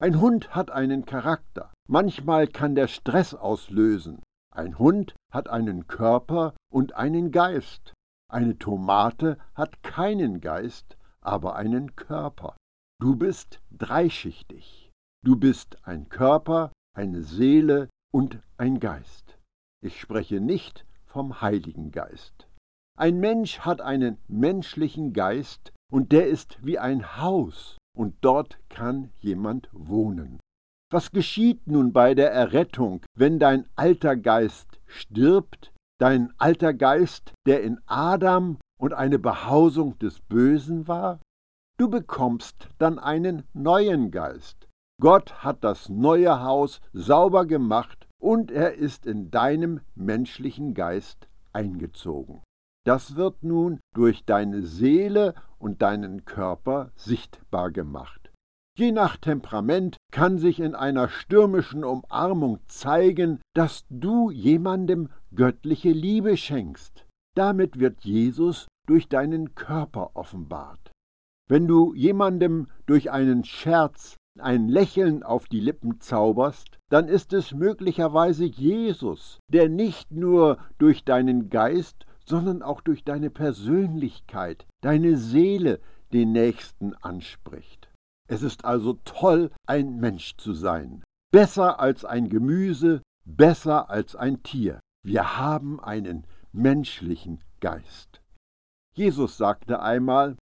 Ein 0.00 0.20
Hund 0.20 0.54
hat 0.54 0.70
einen 0.70 1.04
Charakter. 1.04 1.72
Manchmal 1.88 2.48
kann 2.48 2.74
der 2.74 2.88
Stress 2.88 3.34
auslösen. 3.34 4.22
Ein 4.52 4.78
Hund 4.78 5.14
hat 5.32 5.48
einen 5.48 5.86
Körper 5.86 6.54
und 6.72 6.96
einen 6.96 7.30
Geist. 7.30 7.94
Eine 8.32 8.58
Tomate 8.58 9.36
hat 9.54 9.82
keinen 9.82 10.40
Geist, 10.40 10.96
aber 11.20 11.54
einen 11.56 11.96
Körper. 11.96 12.56
Du 12.98 13.14
bist 13.14 13.60
dreischichtig. 13.70 14.90
Du 15.22 15.36
bist 15.36 15.86
ein 15.86 16.08
Körper, 16.08 16.72
eine 16.96 17.24
Seele 17.24 17.90
und 18.10 18.38
ein 18.56 18.80
Geist. 18.80 19.38
Ich 19.84 20.00
spreche 20.00 20.40
nicht 20.40 20.86
vom 21.04 21.42
Heiligen 21.42 21.92
Geist. 21.92 22.48
Ein 22.96 23.20
Mensch 23.20 23.60
hat 23.60 23.82
einen 23.82 24.16
menschlichen 24.28 25.12
Geist 25.12 25.70
und 25.92 26.12
der 26.12 26.26
ist 26.26 26.64
wie 26.64 26.78
ein 26.78 27.18
Haus 27.18 27.76
und 27.94 28.16
dort 28.22 28.58
kann 28.70 29.10
jemand 29.18 29.68
wohnen. 29.72 30.40
Was 30.90 31.10
geschieht 31.10 31.66
nun 31.66 31.92
bei 31.92 32.14
der 32.14 32.32
Errettung, 32.32 33.02
wenn 33.14 33.38
dein 33.38 33.66
alter 33.76 34.16
Geist 34.16 34.80
stirbt, 34.86 35.71
dein 36.02 36.32
alter 36.36 36.74
Geist, 36.74 37.32
der 37.46 37.62
in 37.62 37.78
Adam 37.86 38.58
und 38.76 38.92
eine 38.92 39.20
Behausung 39.20 39.96
des 40.00 40.18
Bösen 40.18 40.88
war? 40.88 41.20
Du 41.78 41.88
bekommst 41.88 42.68
dann 42.78 42.98
einen 42.98 43.44
neuen 43.52 44.10
Geist. 44.10 44.68
Gott 45.00 45.44
hat 45.44 45.62
das 45.62 45.88
neue 45.88 46.42
Haus 46.42 46.80
sauber 46.92 47.46
gemacht 47.46 48.08
und 48.20 48.50
er 48.50 48.74
ist 48.74 49.06
in 49.06 49.30
deinem 49.30 49.80
menschlichen 49.94 50.74
Geist 50.74 51.28
eingezogen. 51.52 52.42
Das 52.84 53.14
wird 53.14 53.44
nun 53.44 53.78
durch 53.94 54.24
deine 54.24 54.62
Seele 54.62 55.34
und 55.58 55.82
deinen 55.82 56.24
Körper 56.24 56.90
sichtbar 56.96 57.70
gemacht. 57.70 58.32
Je 58.76 58.90
nach 58.90 59.18
Temperament 59.18 59.98
kann 60.10 60.38
sich 60.38 60.58
in 60.58 60.74
einer 60.74 61.08
stürmischen 61.08 61.84
Umarmung 61.84 62.58
zeigen, 62.66 63.40
dass 63.54 63.84
du 63.88 64.30
jemandem 64.30 65.10
göttliche 65.34 65.90
Liebe 65.90 66.36
schenkst. 66.36 67.06
Damit 67.34 67.78
wird 67.78 68.04
Jesus 68.04 68.68
durch 68.86 69.08
deinen 69.08 69.54
Körper 69.54 70.10
offenbart. 70.14 70.92
Wenn 71.48 71.66
du 71.66 71.94
jemandem 71.94 72.68
durch 72.86 73.10
einen 73.10 73.44
Scherz 73.44 74.16
ein 74.38 74.68
Lächeln 74.68 75.22
auf 75.22 75.46
die 75.46 75.60
Lippen 75.60 76.00
zauberst, 76.00 76.78
dann 76.90 77.08
ist 77.08 77.32
es 77.32 77.52
möglicherweise 77.52 78.44
Jesus, 78.44 79.38
der 79.48 79.68
nicht 79.68 80.10
nur 80.10 80.58
durch 80.78 81.04
deinen 81.04 81.50
Geist, 81.50 82.06
sondern 82.24 82.62
auch 82.62 82.80
durch 82.80 83.04
deine 83.04 83.30
Persönlichkeit, 83.30 84.66
deine 84.82 85.16
Seele 85.16 85.80
den 86.12 86.32
Nächsten 86.32 86.94
anspricht. 86.94 87.90
Es 88.28 88.42
ist 88.42 88.64
also 88.64 88.94
toll, 89.04 89.50
ein 89.66 89.98
Mensch 89.98 90.36
zu 90.36 90.52
sein. 90.52 91.02
Besser 91.30 91.80
als 91.80 92.04
ein 92.04 92.28
Gemüse, 92.28 93.02
besser 93.24 93.90
als 93.90 94.16
ein 94.16 94.42
Tier. 94.42 94.80
Wir 95.02 95.38
haben 95.38 95.80
einen 95.80 96.26
menschlichen 96.52 97.40
Geist. 97.60 98.20
Jesus 98.94 99.36
sagte 99.36 99.80
einmal, 99.80 100.36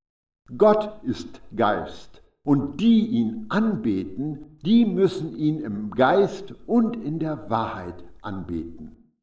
Gott 0.56 1.02
ist 1.04 1.40
Geist 1.54 2.22
und 2.42 2.80
die 2.80 3.06
ihn 3.06 3.46
anbeten, 3.48 4.58
die 4.62 4.84
müssen 4.84 5.36
ihn 5.36 5.60
im 5.60 5.90
Geist 5.90 6.52
und 6.66 6.96
in 6.96 7.18
der 7.18 7.48
Wahrheit 7.48 8.04
anbeten. 8.22 9.14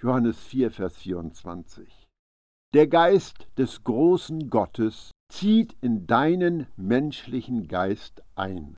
Johannes 0.00 0.38
4, 0.40 0.70
Vers 0.72 0.96
24. 0.96 2.08
Der 2.74 2.88
Geist 2.88 3.46
des 3.56 3.84
großen 3.84 4.50
Gottes 4.50 5.12
zieht 5.30 5.76
in 5.80 6.06
deinen 6.06 6.66
menschlichen 6.76 7.68
Geist 7.68 8.22
ein. 8.34 8.76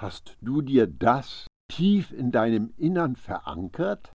Hast 0.00 0.36
du 0.40 0.60
dir 0.60 0.86
das 0.86 1.46
tief 1.68 2.12
in 2.12 2.30
deinem 2.30 2.74
Innern 2.76 3.16
verankert? 3.16 4.12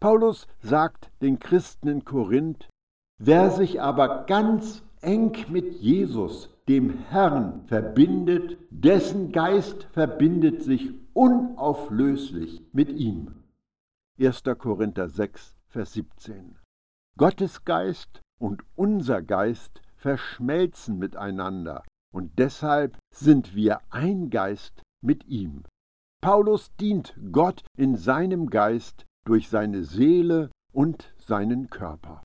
Paulus 0.00 0.46
sagt 0.62 1.10
den 1.20 1.38
Christen 1.38 1.86
in 1.86 2.04
Korinth, 2.06 2.70
wer 3.18 3.50
sich 3.50 3.82
aber 3.82 4.24
ganz 4.24 4.82
eng 5.02 5.36
mit 5.50 5.74
Jesus, 5.74 6.48
dem 6.68 6.98
Herrn, 7.10 7.66
verbindet, 7.66 8.56
dessen 8.70 9.30
Geist 9.30 9.84
verbindet 9.92 10.62
sich 10.62 10.94
unauflöslich 11.12 12.62
mit 12.72 12.88
ihm. 12.88 13.44
1. 14.18 14.42
Korinther 14.56 15.10
6, 15.10 15.54
Vers 15.68 15.92
17. 15.92 16.56
Gottes 17.18 17.66
Geist 17.66 18.22
und 18.38 18.62
unser 18.76 19.20
Geist 19.20 19.82
verschmelzen 19.96 20.98
miteinander 20.98 21.82
und 22.10 22.38
deshalb 22.38 22.96
sind 23.14 23.54
wir 23.54 23.80
ein 23.90 24.30
Geist 24.30 24.82
mit 25.02 25.26
ihm. 25.26 25.64
Paulus 26.22 26.74
dient 26.76 27.14
Gott 27.32 27.64
in 27.76 27.96
seinem 27.96 28.48
Geist 28.48 29.04
durch 29.24 29.48
seine 29.48 29.84
Seele 29.84 30.50
und 30.72 31.12
seinen 31.18 31.70
Körper. 31.70 32.22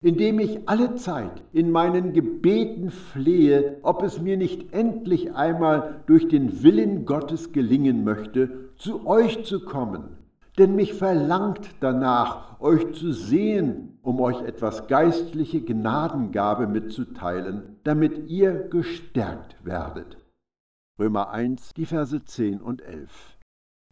Indem 0.00 0.38
ich 0.38 0.68
alle 0.68 0.94
Zeit 0.94 1.42
in 1.52 1.72
meinen 1.72 2.12
Gebeten 2.12 2.90
flehe, 2.90 3.78
ob 3.82 4.02
es 4.02 4.20
mir 4.20 4.36
nicht 4.36 4.72
endlich 4.72 5.34
einmal 5.34 6.04
durch 6.06 6.28
den 6.28 6.62
Willen 6.62 7.04
Gottes 7.04 7.52
gelingen 7.52 8.04
möchte, 8.04 8.70
zu 8.76 9.06
euch 9.08 9.44
zu 9.44 9.64
kommen, 9.64 10.18
denn 10.56 10.76
mich 10.76 10.94
verlangt 10.94 11.70
danach, 11.80 12.60
euch 12.60 12.92
zu 12.92 13.12
sehen, 13.12 13.98
um 14.02 14.20
euch 14.20 14.40
etwas 14.42 14.86
geistliche 14.86 15.60
Gnadengabe 15.60 16.66
mitzuteilen, 16.66 17.76
damit 17.84 18.28
ihr 18.28 18.68
gestärkt 18.68 19.56
werdet. 19.64 20.16
Römer 20.98 21.30
1, 21.30 21.74
die 21.76 21.86
Verse 21.86 22.24
10 22.24 22.60
und 22.60 22.82
11. 22.82 23.38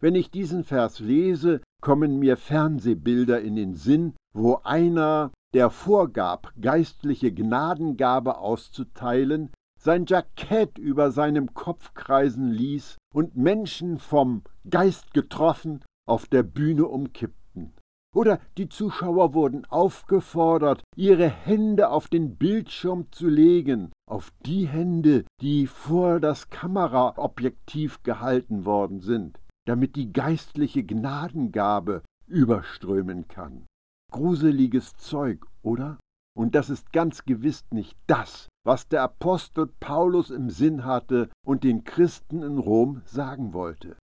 Wenn 0.01 0.15
ich 0.15 0.29
diesen 0.29 0.63
Vers 0.63 0.99
lese, 0.99 1.61
kommen 1.81 2.19
mir 2.19 2.37
Fernsehbilder 2.37 3.41
in 3.41 3.55
den 3.55 3.73
Sinn, 3.73 4.13
wo 4.33 4.59
einer, 4.63 5.31
der 5.53 5.69
vorgab, 5.69 6.51
geistliche 6.59 7.31
Gnadengabe 7.31 8.37
auszuteilen, 8.37 9.51
sein 9.79 10.05
Jackett 10.07 10.77
über 10.77 11.11
seinem 11.11 11.53
Kopf 11.53 11.93
kreisen 11.93 12.51
ließ 12.51 12.97
und 13.13 13.35
Menschen 13.37 13.99
vom 13.99 14.43
Geist 14.69 15.13
getroffen 15.13 15.83
auf 16.07 16.25
der 16.25 16.43
Bühne 16.43 16.85
umkippten. 16.85 17.73
Oder 18.15 18.39
die 18.57 18.69
Zuschauer 18.69 19.33
wurden 19.33 19.65
aufgefordert, 19.65 20.81
ihre 20.95 21.29
Hände 21.29 21.89
auf 21.89 22.07
den 22.07 22.35
Bildschirm 22.37 23.11
zu 23.11 23.27
legen, 23.27 23.91
auf 24.09 24.31
die 24.45 24.67
Hände, 24.67 25.25
die 25.41 25.67
vor 25.67 26.19
das 26.19 26.49
Kameraobjektiv 26.49 28.01
gehalten 28.03 28.65
worden 28.65 29.01
sind, 29.01 29.39
damit 29.67 29.95
die 29.95 30.13
geistliche 30.13 30.83
Gnadengabe 30.83 32.03
überströmen 32.25 33.27
kann. 33.27 33.65
Gruseliges 34.11 34.95
Zeug, 34.97 35.45
oder? 35.61 35.99
Und 36.37 36.55
das 36.55 36.69
ist 36.69 36.93
ganz 36.93 37.25
gewiss 37.25 37.65
nicht 37.71 37.97
das, 38.07 38.47
was 38.63 38.87
der 38.87 39.01
Apostel 39.01 39.67
Paulus 39.79 40.29
im 40.29 40.49
Sinn 40.49 40.85
hatte 40.85 41.29
und 41.45 41.63
den 41.63 41.83
Christen 41.83 42.43
in 42.43 42.57
Rom 42.59 43.01
sagen 43.05 43.53
wollte. 43.53 43.97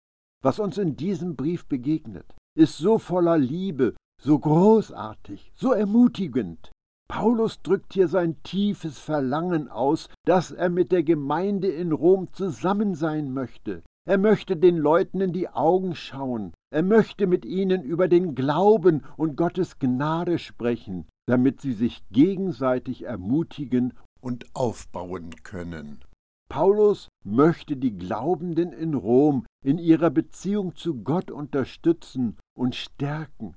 Was 0.43 0.59
uns 0.59 0.77
in 0.77 0.95
diesem 0.95 1.35
Brief 1.35 1.65
begegnet, 1.65 2.25
ist 2.57 2.77
so 2.77 2.97
voller 2.97 3.37
Liebe, 3.37 3.95
so 4.19 4.39
großartig, 4.39 5.51
so 5.55 5.73
ermutigend. 5.73 6.71
Paulus 7.07 7.61
drückt 7.61 7.93
hier 7.93 8.07
sein 8.07 8.41
tiefes 8.41 8.97
Verlangen 8.97 9.67
aus, 9.67 10.07
dass 10.25 10.51
er 10.51 10.69
mit 10.69 10.91
der 10.91 11.03
Gemeinde 11.03 11.67
in 11.67 11.91
Rom 11.91 12.31
zusammen 12.31 12.95
sein 12.95 13.33
möchte. 13.33 13.83
Er 14.07 14.17
möchte 14.17 14.57
den 14.57 14.77
Leuten 14.77 15.21
in 15.21 15.31
die 15.31 15.49
Augen 15.49 15.93
schauen. 15.95 16.53
Er 16.73 16.83
möchte 16.83 17.27
mit 17.27 17.45
ihnen 17.45 17.83
über 17.83 18.07
den 18.07 18.33
Glauben 18.33 19.03
und 19.15 19.35
Gottes 19.35 19.77
Gnade 19.77 20.39
sprechen, 20.39 21.07
damit 21.27 21.61
sie 21.61 21.73
sich 21.73 22.01
gegenseitig 22.09 23.03
ermutigen 23.03 23.93
und 24.19 24.45
aufbauen 24.55 25.29
können. 25.43 26.03
Paulus 26.49 27.07
möchte 27.23 27.77
die 27.77 27.97
Glaubenden 27.97 28.73
in 28.73 28.93
Rom 28.93 29.45
in 29.63 29.77
ihrer 29.77 30.09
Beziehung 30.09 30.75
zu 30.75 31.03
Gott 31.03 31.31
unterstützen 31.31 32.37
und 32.57 32.75
stärken. 32.75 33.55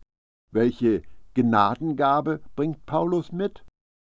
Welche 0.53 1.03
Gnadengabe 1.35 2.41
bringt 2.55 2.87
Paulus 2.87 3.33
mit? 3.33 3.65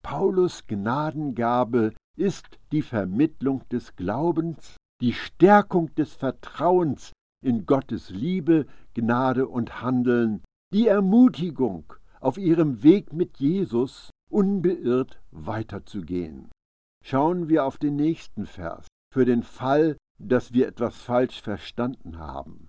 Paulus 0.02 0.66
Gnadengabe 0.66 1.92
ist 2.16 2.58
die 2.72 2.80
Vermittlung 2.80 3.68
des 3.68 3.96
Glaubens, 3.96 4.76
die 5.00 5.12
Stärkung 5.12 5.94
des 5.94 6.12
Vertrauens 6.12 7.12
in 7.42 7.66
Gottes 7.66 8.10
Liebe, 8.10 8.66
Gnade 8.94 9.48
und 9.48 9.82
Handeln, 9.82 10.42
die 10.72 10.86
Ermutigung, 10.86 11.92
auf 12.20 12.36
ihrem 12.36 12.82
Weg 12.82 13.12
mit 13.12 13.38
Jesus 13.38 14.10
unbeirrt 14.30 15.18
weiterzugehen. 15.30 16.50
Schauen 17.04 17.48
wir 17.48 17.64
auf 17.64 17.78
den 17.78 17.96
nächsten 17.96 18.44
Vers, 18.44 18.86
für 19.12 19.24
den 19.24 19.42
Fall, 19.42 19.96
dass 20.18 20.52
wir 20.52 20.68
etwas 20.68 20.96
falsch 20.96 21.40
verstanden 21.40 22.18
haben. 22.18 22.68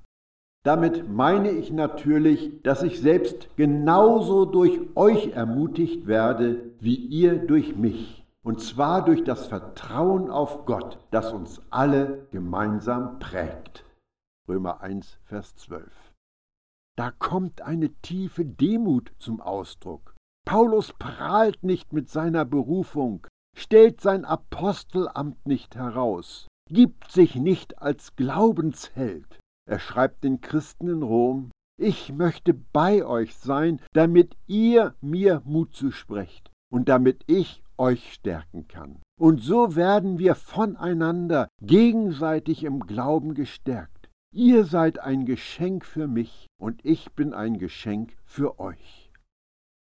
Damit 0.63 1.10
meine 1.10 1.52
ich 1.52 1.72
natürlich, 1.72 2.62
dass 2.62 2.84
ich 2.84 3.02
selbst 3.02 3.50
genauso 3.58 4.46
durch 4.46 4.80
euch 4.96 5.32
ermutigt 5.32 6.08
werde, 6.08 6.72
wie 6.80 6.96
ihr 6.96 7.39
durch 7.39 7.76
mich, 7.76 8.20
und 8.43 8.60
zwar 8.62 9.06
durch 9.06 9.23
das 9.23 9.47
Vertrauen 9.47 10.30
auf 10.30 10.65
Gott, 10.65 10.99
das 11.12 11.32
uns 11.32 11.62
alle 11.69 12.27
gemeinsam 12.32 13.19
prägt. 13.19 13.86
Römer 14.47 14.82
1, 14.82 15.19
Vers 15.23 15.56
12. 15.56 16.13
Da 16.97 17.12
kommt 17.12 17.62
eine 17.62 17.89
tiefe 18.01 18.45
Demut 18.45 19.12
zum 19.19 19.41
Ausdruck. 19.41 20.15
Paulus 20.45 20.93
prahlt 20.93 21.63
nicht 21.63 21.93
mit 21.93 22.10
seiner 22.10 22.45
Berufung, 22.45 23.25
stellt 23.56 24.01
sein 24.01 24.25
Apostelamt 24.25 25.45
nicht 25.45 25.75
heraus, 25.75 26.47
gibt 26.69 27.12
sich 27.12 27.36
nicht 27.36 27.80
als 27.80 28.15
Glaubensheld. 28.15 29.39
Er 29.69 29.80
schreibt 29.80 30.23
den 30.23 30.41
Christen 30.41 30.88
in 30.88 31.04
Rom, 31.04 31.51
ich 31.80 32.12
möchte 32.12 32.54
bei 32.54 33.06
euch 33.06 33.36
sein, 33.36 33.82
damit 33.93 34.36
ihr 34.47 34.95
mir 35.01 35.41
Mut 35.45 35.73
zusprecht 35.73 36.51
und 36.71 36.89
damit 36.89 37.23
ich 37.27 37.63
euch 37.82 38.13
stärken 38.13 38.67
kann. 38.67 39.02
Und 39.20 39.41
so 39.41 39.76
werden 39.76 40.20
wir 40.20 40.36
voneinander 40.36 41.48
gegenseitig 41.62 42.63
im 42.63 42.82
Glauben 42.82 43.34
gestärkt. 43.34 44.10
Ihr 44.34 44.65
seid 44.65 45.00
ein 45.00 45.26
Geschenk 45.26 45.84
für 45.84 46.08
mich 46.08 46.46
und 46.62 46.86
ich 46.86 47.12
bin 47.13 47.34
ein 47.34 47.58
Geschenk 47.58 48.15
für 48.24 48.60
euch. 48.60 49.12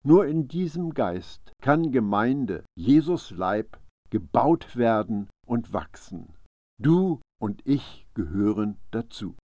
Nur 0.06 0.28
in 0.28 0.48
diesem 0.48 0.94
Geist 0.94 1.52
kann 1.62 1.92
Gemeinde, 1.92 2.64
Jesus 2.78 3.32
Leib, 3.32 3.82
gebaut 4.10 4.78
werden 4.78 5.28
und 5.46 5.74
wachsen. 5.74 6.34
Du 6.82 7.20
und 7.42 7.62
ich 7.66 8.08
gehören 8.14 8.78
dazu. 8.92 9.36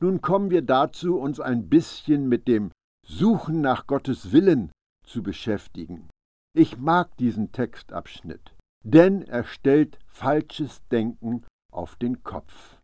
Nun 0.00 0.20
kommen 0.20 0.50
wir 0.50 0.62
dazu, 0.62 1.16
uns 1.16 1.40
ein 1.40 1.68
bisschen 1.68 2.28
mit 2.28 2.48
dem 2.48 2.70
Suchen 3.06 3.60
nach 3.60 3.86
Gottes 3.86 4.32
Willen 4.32 4.72
zu 5.06 5.22
beschäftigen. 5.22 6.08
Ich 6.54 6.78
mag 6.78 7.16
diesen 7.16 7.52
Textabschnitt, 7.52 8.54
denn 8.82 9.22
er 9.22 9.44
stellt 9.44 9.98
falsches 10.06 10.86
Denken 10.88 11.44
auf 11.72 11.96
den 11.96 12.22
Kopf. 12.22 12.78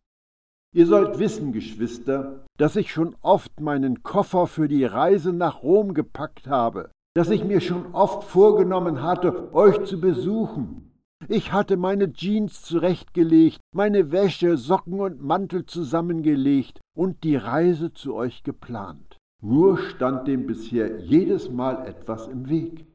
Ihr 0.74 0.87
sollt 0.87 1.18
wissen, 1.18 1.52
Geschwister, 1.52 2.44
dass 2.59 2.76
ich 2.76 2.92
schon 2.92 3.16
oft 3.22 3.61
meinen 3.61 4.02
Koffer 4.02 4.46
für 4.46 4.68
die 4.68 4.85
Reise 4.85 5.33
nach 5.33 5.62
Rom 5.62 5.94
gepackt 5.94 6.46
habe 6.46 6.90
dass 7.14 7.30
ich 7.30 7.44
mir 7.44 7.61
schon 7.61 7.92
oft 7.92 8.24
vorgenommen 8.24 9.02
hatte, 9.02 9.52
euch 9.52 9.85
zu 9.85 10.00
besuchen. 10.00 10.92
Ich 11.28 11.52
hatte 11.52 11.76
meine 11.76 12.12
Jeans 12.12 12.62
zurechtgelegt, 12.62 13.61
meine 13.74 14.11
Wäsche, 14.11 14.56
Socken 14.56 15.00
und 15.00 15.20
Mantel 15.20 15.66
zusammengelegt 15.66 16.80
und 16.96 17.24
die 17.24 17.37
Reise 17.37 17.92
zu 17.92 18.14
euch 18.14 18.42
geplant. 18.42 19.18
Nur 19.42 19.78
stand 19.78 20.28
dem 20.28 20.46
bisher 20.46 21.00
jedes 21.00 21.50
Mal 21.50 21.87
etwas 21.87 22.28
im 22.28 22.48
Weg. 22.48 22.87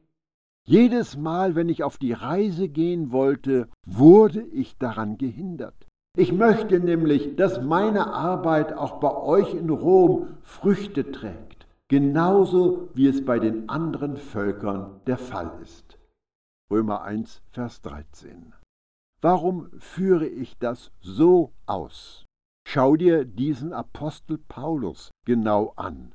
Jedes 0.66 1.16
Mal, 1.16 1.54
wenn 1.54 1.68
ich 1.68 1.82
auf 1.84 1.96
die 1.96 2.12
Reise 2.12 2.68
gehen 2.68 3.12
wollte, 3.12 3.68
wurde 3.86 4.42
ich 4.42 4.76
daran 4.78 5.16
gehindert. 5.16 5.86
Ich 6.18 6.32
möchte 6.32 6.80
nämlich, 6.80 7.36
dass 7.36 7.62
meine 7.62 8.12
Arbeit 8.12 8.72
auch 8.72 9.00
bei 9.00 9.14
euch 9.14 9.54
in 9.54 9.70
Rom 9.70 10.28
Früchte 10.42 11.12
trägt 11.12 11.56
genauso 11.88 12.88
wie 12.94 13.06
es 13.06 13.24
bei 13.24 13.38
den 13.38 13.68
anderen 13.68 14.16
Völkern 14.16 15.00
der 15.06 15.18
Fall 15.18 15.58
ist. 15.62 15.98
Römer 16.70 17.02
1, 17.02 17.42
Vers 17.52 17.80
13. 17.82 18.54
Warum 19.20 19.70
führe 19.78 20.26
ich 20.26 20.58
das 20.58 20.90
so 21.00 21.52
aus? 21.66 22.24
Schau 22.66 22.96
dir 22.96 23.24
diesen 23.24 23.72
Apostel 23.72 24.38
Paulus 24.38 25.10
genau 25.24 25.72
an. 25.76 26.12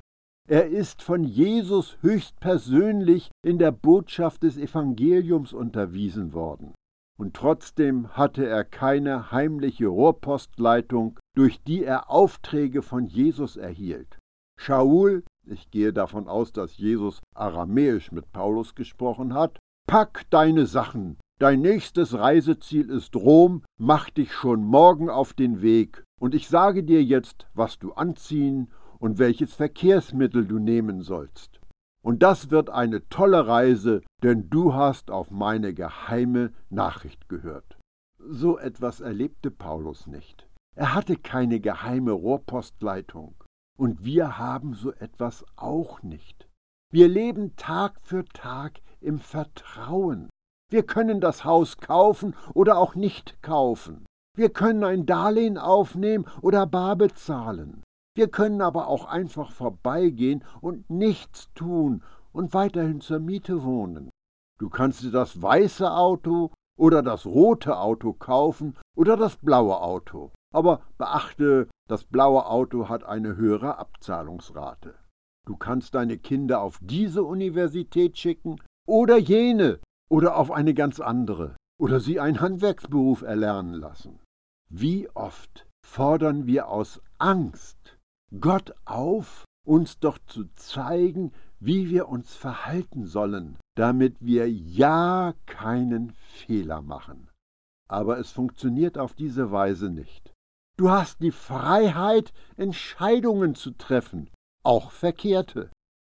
Er 0.52 0.68
ist 0.68 1.02
von 1.02 1.24
Jesus 1.24 1.98
höchstpersönlich 2.02 3.32
in 3.42 3.58
der 3.58 3.72
Botschaft 3.72 4.44
des 4.44 4.58
Evangeliums 4.58 5.54
unterwiesen 5.54 6.34
worden. 6.34 6.74
Und 7.18 7.38
trotzdem 7.38 8.10
hatte 8.18 8.46
er 8.46 8.66
keine 8.66 9.32
heimliche 9.32 9.88
Rohrpostleitung, 9.88 11.18
durch 11.38 11.64
die 11.64 11.86
er 11.86 12.10
Aufträge 12.10 12.82
von 12.82 13.06
Jesus 13.06 13.56
erhielt. 13.56 14.20
Shaul 14.60 15.24
ich 15.46 15.72
gehe 15.72 15.94
davon 15.94 16.28
aus, 16.28 16.52
dass 16.52 16.78
Jesus 16.78 17.22
aramäisch 17.34 18.12
mit 18.12 18.32
Paulus 18.34 18.76
gesprochen 18.76 19.34
hat, 19.34 19.58
pack 19.88 20.30
deine 20.32 20.66
Sachen, 20.66 21.18
Dein 21.40 21.62
nächstes 21.62 22.14
Reiseziel 22.14 22.92
ist 22.92 23.16
Rom, 23.16 23.64
mach 23.80 24.12
dich 24.12 24.32
schon 24.32 24.64
morgen 24.64 25.10
auf 25.10 25.34
den 25.34 25.64
Weg, 25.64 26.04
und 26.20 26.36
ich 26.36 26.48
sage 26.48 26.84
dir 26.84 27.04
jetzt, 27.04 27.48
was 27.56 27.80
du 27.80 27.94
anziehen 27.94 28.72
und 29.02 29.18
welches 29.18 29.54
Verkehrsmittel 29.54 30.46
du 30.46 30.60
nehmen 30.60 31.02
sollst. 31.02 31.60
Und 32.04 32.24
das 32.24 32.52
wird 32.52 32.70
eine 32.70 33.08
tolle 33.10 33.48
Reise, 33.48 34.02
denn 34.24 34.50
du 34.50 34.74
hast 34.74 35.10
auf 35.10 35.32
meine 35.32 35.74
geheime 35.74 36.54
Nachricht 36.70 37.28
gehört. 37.28 37.78
So 38.20 38.60
etwas 38.60 39.02
erlebte 39.02 39.50
Paulus 39.50 40.06
nicht. 40.08 40.48
Er 40.76 40.94
hatte 40.94 41.16
keine 41.16 41.60
geheime 41.60 42.12
Rohrpostleitung. 42.12 43.36
Und 43.78 44.06
wir 44.06 44.38
haben 44.38 44.76
so 44.76 44.92
etwas 44.94 45.46
auch 45.56 46.04
nicht. 46.04 46.48
Wir 46.92 47.08
leben 47.08 47.56
Tag 47.56 48.00
für 48.02 48.24
Tag 48.26 48.82
im 49.00 49.18
Vertrauen. 49.20 50.30
Wir 50.70 50.84
können 50.84 51.20
das 51.22 51.44
Haus 51.44 51.78
kaufen 51.78 52.36
oder 52.54 52.78
auch 52.78 52.94
nicht 52.94 53.42
kaufen. 53.42 54.06
Wir 54.38 54.50
können 54.50 54.84
ein 54.84 55.06
Darlehen 55.06 55.58
aufnehmen 55.58 56.26
oder 56.42 56.68
bar 56.68 56.96
bezahlen. 56.96 57.82
Wir 58.14 58.30
können 58.30 58.62
aber 58.62 58.88
auch 58.88 59.06
einfach 59.06 59.52
vorbeigehen 59.52 60.44
und 60.60 60.90
nichts 60.90 61.50
tun 61.54 62.04
und 62.34 62.54
weiterhin 62.54 63.02
zur 63.02 63.20
Miete 63.20 63.64
wohnen. 63.64 64.10
Du 64.60 64.70
kannst 64.70 65.04
dir 65.04 65.12
das 65.12 65.42
weiße 65.42 65.92
Auto 65.92 66.52
oder 66.78 67.02
das 67.02 67.26
rote 67.26 67.78
Auto 67.78 68.14
kaufen 68.14 68.78
oder 68.98 69.16
das 69.16 69.38
blaue 69.38 69.82
Auto. 69.82 70.32
Aber 70.54 70.82
beachte, 70.98 71.70
das 71.88 72.04
blaue 72.04 72.46
Auto 72.46 72.90
hat 72.90 73.04
eine 73.04 73.38
höhere 73.38 73.78
Abzahlungsrate. 73.78 74.96
Du 75.48 75.56
kannst 75.56 75.96
deine 75.96 76.18
Kinder 76.18 76.62
auf 76.62 76.80
diese 76.82 77.24
Universität 77.24 78.18
schicken 78.18 78.62
oder 78.88 79.18
jene 79.18 79.80
oder 80.10 80.36
auf 80.36 80.52
eine 80.52 80.74
ganz 80.74 81.00
andere 81.00 81.56
oder 81.80 82.00
sie 82.00 82.20
einen 82.20 82.42
Handwerksberuf 82.42 83.22
erlernen 83.22 83.74
lassen. 83.74 84.20
Wie 84.70 85.10
oft 85.16 85.66
fordern 85.86 86.46
wir 86.46 86.68
aus 86.68 87.02
Angst 87.18 87.98
Gott 88.40 88.74
auf, 88.86 89.46
uns 89.66 90.00
doch 90.00 90.18
zu 90.28 90.46
zeigen, 90.56 91.34
wie 91.60 91.90
wir 91.90 92.08
uns 92.08 92.34
verhalten 92.36 93.06
sollen, 93.06 93.58
damit 93.76 94.16
wir 94.20 94.50
ja 94.50 95.34
keinen 95.46 96.14
Fehler 96.14 96.82
machen. 96.82 97.30
Aber 97.90 98.18
es 98.20 98.32
funktioniert 98.32 98.98
auf 98.98 99.14
diese 99.14 99.52
Weise 99.52 99.90
nicht. 99.90 100.34
Du 100.78 100.90
hast 100.90 101.22
die 101.22 101.32
Freiheit, 101.32 102.34
Entscheidungen 102.56 103.54
zu 103.54 103.72
treffen, 103.72 104.30
auch 104.64 104.92
verkehrte. 104.92 105.70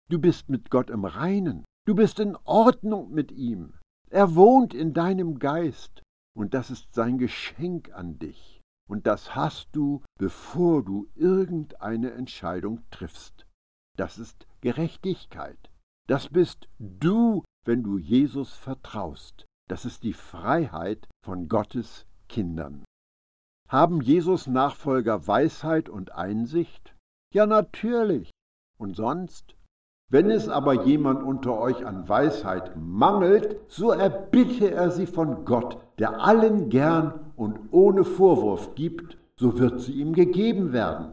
Du 0.10 0.20
bist 0.20 0.50
mit 0.50 0.70
Gott 0.70 0.90
im 0.90 1.06
Reinen, 1.06 1.64
du 1.86 1.96
bist 1.96 2.20
in 2.20 2.36
Ordnung 2.44 3.12
mit 3.12 3.32
ihm. 3.32 3.74
Er 4.10 4.36
wohnt 4.36 4.74
in 4.74 4.94
deinem 4.94 5.40
Geist, 5.40 6.04
und 6.36 6.54
das 6.54 6.70
ist 6.70 6.94
sein 6.94 7.18
Geschenk 7.18 7.92
an 7.94 8.20
dich. 8.20 8.49
Und 8.90 9.06
das 9.06 9.36
hast 9.36 9.70
du, 9.72 10.02
bevor 10.18 10.84
du 10.84 11.08
irgendeine 11.16 12.12
Entscheidung 12.14 12.82
triffst. 12.90 13.46
Das 13.96 14.18
ist 14.18 14.48
Gerechtigkeit. 14.62 15.70
Das 16.08 16.30
bist 16.30 16.68
du, 16.80 17.44
wenn 17.66 17.84
du 17.84 18.00
Jesus 18.00 18.54
vertraust. 18.54 19.46
Das 19.70 19.86
ist 19.86 20.04
die 20.04 20.14
Freiheit 20.14 21.08
von 21.24 21.48
Gottes 21.48 22.08
Kindern. 22.28 22.84
Haben 23.68 24.02
Jesus 24.02 24.48
Nachfolger 24.48 25.28
Weisheit 25.28 25.88
und 25.90 26.12
Einsicht? 26.14 26.96
Ja, 27.32 27.46
natürlich. 27.46 28.32
Und 28.80 28.96
sonst? 28.96 29.56
Wenn 30.12 30.32
es 30.32 30.50
aber 30.50 30.86
jemand 30.86 31.22
unter 31.22 31.60
euch 31.60 31.86
an 31.86 32.10
Weisheit 32.10 32.76
mangelt, 32.76 33.58
so 33.68 33.92
erbitte 33.92 34.72
er 34.72 34.90
sie 34.90 35.06
von 35.06 35.46
Gott, 35.46 35.78
der 36.00 36.22
allen 36.22 36.70
gern 36.70 37.32
und 37.36 37.60
ohne 37.72 38.04
Vorwurf 38.04 38.74
gibt, 38.74 39.20
so 39.36 39.60
wird 39.60 39.82
sie 39.82 39.94
ihm 39.94 40.14
gegeben 40.14 40.74
werden. 40.74 41.12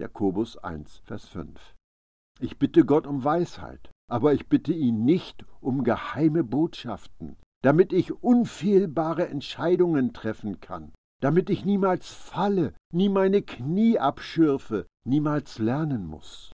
Jakobus 0.00 0.58
1, 0.58 1.02
Vers 1.04 1.26
5. 1.26 1.74
Ich 2.40 2.58
bitte 2.58 2.84
Gott 2.84 3.06
um 3.06 3.22
Weisheit, 3.22 3.90
aber 4.10 4.34
ich 4.34 4.48
bitte 4.48 4.72
ihn 4.72 5.04
nicht 5.04 5.46
um 5.60 5.84
geheime 5.84 6.42
Botschaften, 6.42 7.36
damit 7.62 7.92
ich 7.92 8.22
unfehlbare 8.24 9.28
Entscheidungen 9.28 10.12
treffen 10.12 10.60
kann, 10.60 10.92
damit 11.22 11.48
ich 11.48 11.64
niemals 11.64 12.10
falle, 12.10 12.74
nie 12.92 13.08
meine 13.08 13.42
Knie 13.42 14.00
abschürfe, 14.00 14.86
niemals 15.04 15.60
lernen 15.60 16.06
muss. 16.06 16.50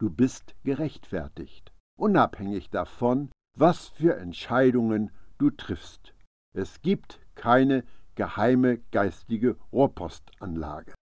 Du 0.00 0.08
bist 0.08 0.54
gerechtfertigt, 0.64 1.74
unabhängig 1.98 2.70
davon, 2.70 3.30
was 3.54 3.88
für 3.88 4.16
Entscheidungen 4.16 5.10
du 5.36 5.50
triffst. 5.50 6.14
Es 6.54 6.80
gibt 6.80 7.20
keine 7.34 7.84
geheime 8.14 8.78
geistige 8.92 9.58
Rohrpostanlage. 9.70 10.94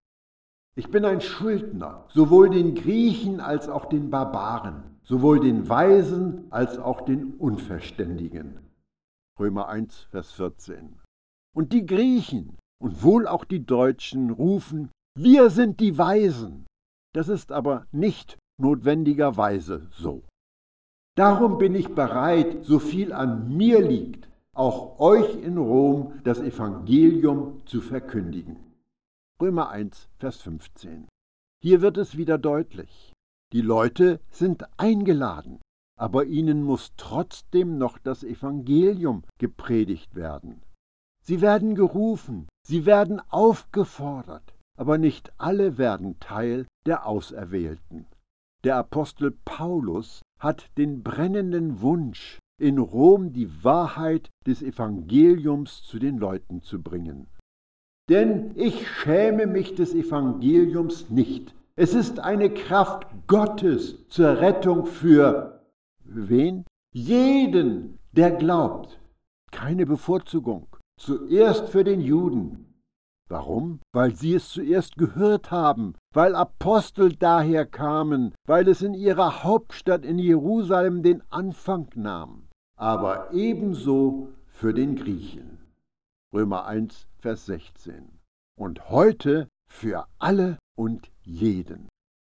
Ich 0.75 0.91
bin 0.91 1.05
ein 1.05 1.21
Schuldner, 1.21 2.07
sowohl 2.09 2.49
den 2.49 2.75
Griechen 2.75 3.39
als 3.39 3.69
auch 3.69 3.85
den 3.85 4.09
Barbaren, 4.09 4.99
sowohl 5.03 5.39
den 5.39 5.69
Weisen 5.69 6.51
als 6.51 6.77
auch 6.77 6.99
den 6.99 7.35
Unverständigen. 7.35 8.69
Römer 9.39 9.69
1, 9.69 10.07
Vers 10.11 10.33
14. 10.33 10.99
Und 11.55 11.71
die 11.71 11.85
Griechen 11.85 12.57
und 12.81 13.01
wohl 13.01 13.27
auch 13.27 13.45
die 13.45 13.65
Deutschen 13.65 14.29
rufen, 14.29 14.91
wir 15.17 15.51
sind 15.51 15.79
die 15.79 15.97
Weisen. 15.97 16.65
Das 17.13 17.29
ist 17.29 17.53
aber 17.53 17.87
nicht 17.93 18.37
notwendigerweise 18.59 19.87
so. 19.91 20.23
Darum 21.15 21.57
bin 21.57 21.75
ich 21.75 21.89
bereit, 21.89 22.63
so 22.63 22.79
viel 22.79 23.11
an 23.11 23.55
mir 23.55 23.81
liegt, 23.81 24.29
auch 24.53 24.99
euch 24.99 25.35
in 25.35 25.57
Rom 25.57 26.19
das 26.23 26.39
Evangelium 26.39 27.61
zu 27.65 27.81
verkündigen. 27.81 28.57
Römer 29.41 29.69
1, 29.69 30.09
Vers 30.17 30.41
15. 30.41 31.07
Hier 31.61 31.81
wird 31.81 31.97
es 31.97 32.17
wieder 32.17 32.37
deutlich. 32.37 33.13
Die 33.51 33.61
Leute 33.61 34.19
sind 34.29 34.65
eingeladen, 34.77 35.59
aber 35.97 36.25
ihnen 36.25 36.63
muss 36.63 36.93
trotzdem 36.97 37.77
noch 37.77 37.97
das 37.97 38.23
Evangelium 38.23 39.23
gepredigt 39.39 40.15
werden. 40.15 40.61
Sie 41.21 41.41
werden 41.41 41.75
gerufen, 41.75 42.47
sie 42.65 42.85
werden 42.85 43.21
aufgefordert, 43.29 44.55
aber 44.77 44.97
nicht 44.97 45.33
alle 45.37 45.77
werden 45.77 46.19
Teil 46.19 46.65
der 46.85 47.05
Auserwählten. 47.05 48.05
Der 48.65 48.75
Apostel 48.75 49.31
Paulus 49.45 50.21
hat 50.37 50.69
den 50.77 51.01
brennenden 51.01 51.81
Wunsch, 51.81 52.39
in 52.59 52.77
Rom 52.77 53.31
die 53.31 53.63
Wahrheit 53.63 54.29
des 54.45 54.61
Evangeliums 54.61 55.83
zu 55.83 55.97
den 55.97 56.17
Leuten 56.17 56.61
zu 56.61 56.81
bringen. 56.81 57.27
Denn 58.09 58.51
ich 58.55 58.85
schäme 58.85 59.47
mich 59.47 59.75
des 59.75 59.93
Evangeliums 59.93 61.09
nicht. 61.09 61.55
Es 61.77 61.93
ist 61.93 62.19
eine 62.19 62.53
Kraft 62.53 63.07
Gottes 63.27 64.07
zur 64.09 64.41
Rettung 64.41 64.85
für 64.85 65.61
wen? 66.03 66.65
Jeden, 66.93 67.99
der 68.11 68.31
glaubt. 68.31 68.99
Keine 69.51 69.85
Bevorzugung. 69.85 70.67
Zuerst 70.99 71.69
für 71.69 71.85
den 71.85 72.01
Juden, 72.01 72.68
Warum? 73.29 73.79
Weil 73.93 74.15
sie 74.15 74.33
es 74.33 74.49
zuerst 74.49 74.97
gehört 74.97 75.51
haben, 75.51 75.93
weil 76.13 76.35
Apostel 76.35 77.15
daher 77.15 77.65
kamen, 77.65 78.33
weil 78.47 78.67
es 78.67 78.81
in 78.81 78.95
ihrer 78.95 79.43
Hauptstadt 79.43 80.03
in 80.03 80.17
Jerusalem 80.17 81.03
den 81.03 81.21
Anfang 81.29 81.87
nahm, 81.95 82.47
aber 82.75 83.31
ebenso 83.31 84.29
für 84.47 84.73
den 84.73 84.95
Griechen. 84.95 85.59
Römer 86.33 86.65
1, 86.65 87.07
Vers 87.17 87.45
16. 87.45 88.19
Und 88.57 88.89
heute 88.89 89.47
für 89.67 90.07
alle 90.17 90.57
und 90.75 91.11
jeden. 91.21 91.87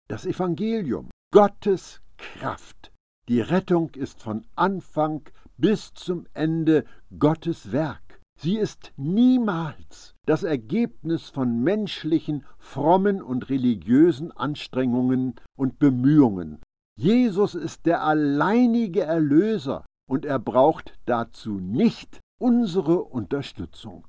Das 0.08 0.26
Evangelium, 0.26 1.08
Gottes 1.32 2.02
Kraft. 2.18 2.92
Die 3.28 3.40
Rettung 3.40 3.90
ist 3.94 4.22
von 4.22 4.44
Anfang 4.54 5.22
bis 5.56 5.94
zum 5.94 6.26
Ende 6.34 6.84
Gottes 7.18 7.72
Werk. 7.72 8.09
Sie 8.42 8.56
ist 8.56 8.94
niemals 8.96 10.14
das 10.24 10.44
Ergebnis 10.44 11.28
von 11.28 11.62
menschlichen, 11.62 12.46
frommen 12.56 13.20
und 13.20 13.50
religiösen 13.50 14.32
Anstrengungen 14.32 15.34
und 15.58 15.78
Bemühungen. 15.78 16.62
Jesus 16.98 17.54
ist 17.54 17.84
der 17.84 18.02
alleinige 18.02 19.02
Erlöser 19.02 19.84
und 20.08 20.24
er 20.24 20.38
braucht 20.38 20.98
dazu 21.04 21.60
nicht 21.60 22.18
unsere 22.40 23.02
Unterstützung. 23.02 24.06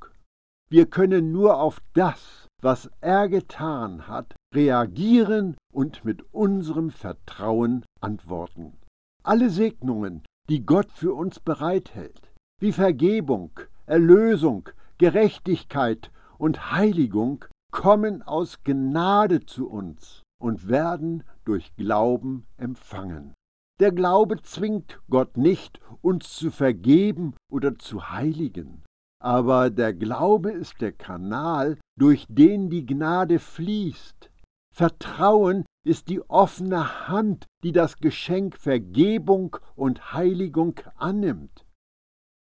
Wir 0.69 0.85
können 0.85 1.33
nur 1.33 1.59
auf 1.59 1.81
das, 1.91 2.47
was 2.61 2.89
er 3.01 3.27
getan 3.27 4.07
hat, 4.07 4.33
reagieren 4.55 5.57
und 5.73 6.05
mit 6.05 6.23
unserem 6.33 6.89
Vertrauen 6.89 7.83
antworten. 7.99 8.77
Alle 9.23 9.49
Segnungen, 9.49 10.23
die 10.47 10.65
Gott 10.65 10.89
für 10.89 11.13
uns 11.13 11.41
bereithält, 11.41 12.31
wie 12.61 12.71
Vergebung, 12.71 13.51
Erlösung, 13.91 14.69
Gerechtigkeit 14.99 16.11
und 16.37 16.71
Heiligung 16.71 17.43
kommen 17.73 18.21
aus 18.21 18.63
Gnade 18.63 19.45
zu 19.45 19.67
uns 19.67 20.23
und 20.41 20.69
werden 20.69 21.25
durch 21.43 21.75
Glauben 21.75 22.47
empfangen. 22.55 23.33
Der 23.81 23.91
Glaube 23.91 24.41
zwingt 24.43 25.01
Gott 25.09 25.35
nicht, 25.35 25.81
uns 26.01 26.37
zu 26.37 26.51
vergeben 26.51 27.33
oder 27.51 27.77
zu 27.77 28.11
heiligen. 28.11 28.81
Aber 29.21 29.69
der 29.69 29.93
Glaube 29.93 30.51
ist 30.51 30.79
der 30.79 30.93
Kanal, 30.93 31.77
durch 31.99 32.25
den 32.29 32.69
die 32.69 32.85
Gnade 32.85 33.39
fließt. 33.39 34.31
Vertrauen 34.73 35.65
ist 35.85 36.07
die 36.07 36.21
offene 36.29 37.09
Hand, 37.09 37.45
die 37.61 37.73
das 37.73 37.97
Geschenk 37.97 38.55
Vergebung 38.57 39.57
und 39.75 40.13
Heiligung 40.13 40.79
annimmt. 40.95 41.65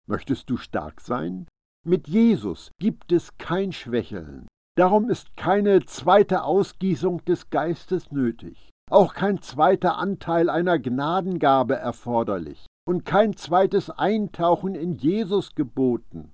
Möchtest 0.09 0.51
du 0.51 0.57
stark 0.57 1.01
sein? 1.01 1.47
Mit 1.85 2.09
Jesus 2.09 2.71
gibt 2.79 3.13
es 3.13 3.37
kein 3.39 3.73
Schwächeln. 3.73 4.47
Darum 4.77 5.11
ist 5.11 5.37
keine 5.37 5.85
zweite 5.85 6.45
Ausgießung 6.45 7.25
des 7.25 7.51
Geistes 7.51 8.11
nötig, 8.11 8.71
auch 8.91 9.15
kein 9.15 9.43
zweiter 9.43 9.99
Anteil 9.99 10.49
einer 10.49 10.79
Gnadengabe 10.79 11.77
erforderlich 11.77 12.67
und 12.87 13.05
kein 13.05 13.37
zweites 13.37 13.91
Eintauchen 13.91 14.75
in 14.75 14.97
Jesus 14.97 15.55
geboten. 15.55 16.33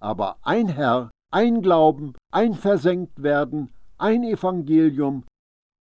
Aber 0.00 0.38
ein 0.42 0.68
Herr, 0.68 1.10
ein 1.32 1.62
Glauben, 1.62 2.14
ein 2.32 2.54
Versenktwerden, 2.54 3.70
ein 3.98 4.24
Evangelium 4.24 5.24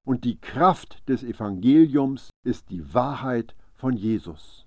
und 0.05 0.23
die 0.23 0.39
Kraft 0.39 1.07
des 1.09 1.23
Evangeliums 1.23 2.29
ist 2.45 2.69
die 2.69 2.93
Wahrheit 2.93 3.55
von 3.73 3.93
Jesus. 3.97 4.65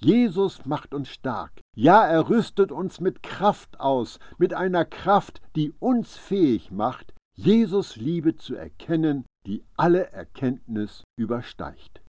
Jesus 0.00 0.64
macht 0.64 0.94
uns 0.94 1.08
stark. 1.08 1.52
Ja, 1.80 2.04
er 2.04 2.28
rüstet 2.28 2.72
uns 2.72 2.98
mit 2.98 3.22
Kraft 3.22 3.78
aus, 3.78 4.18
mit 4.36 4.52
einer 4.52 4.84
Kraft, 4.84 5.40
die 5.54 5.72
uns 5.78 6.16
fähig 6.16 6.72
macht, 6.72 7.14
Jesus 7.36 7.94
Liebe 7.94 8.34
zu 8.34 8.56
erkennen, 8.56 9.24
die 9.46 9.62
alle 9.76 10.10
Erkenntnis 10.10 11.04
übersteigt. 11.16 12.02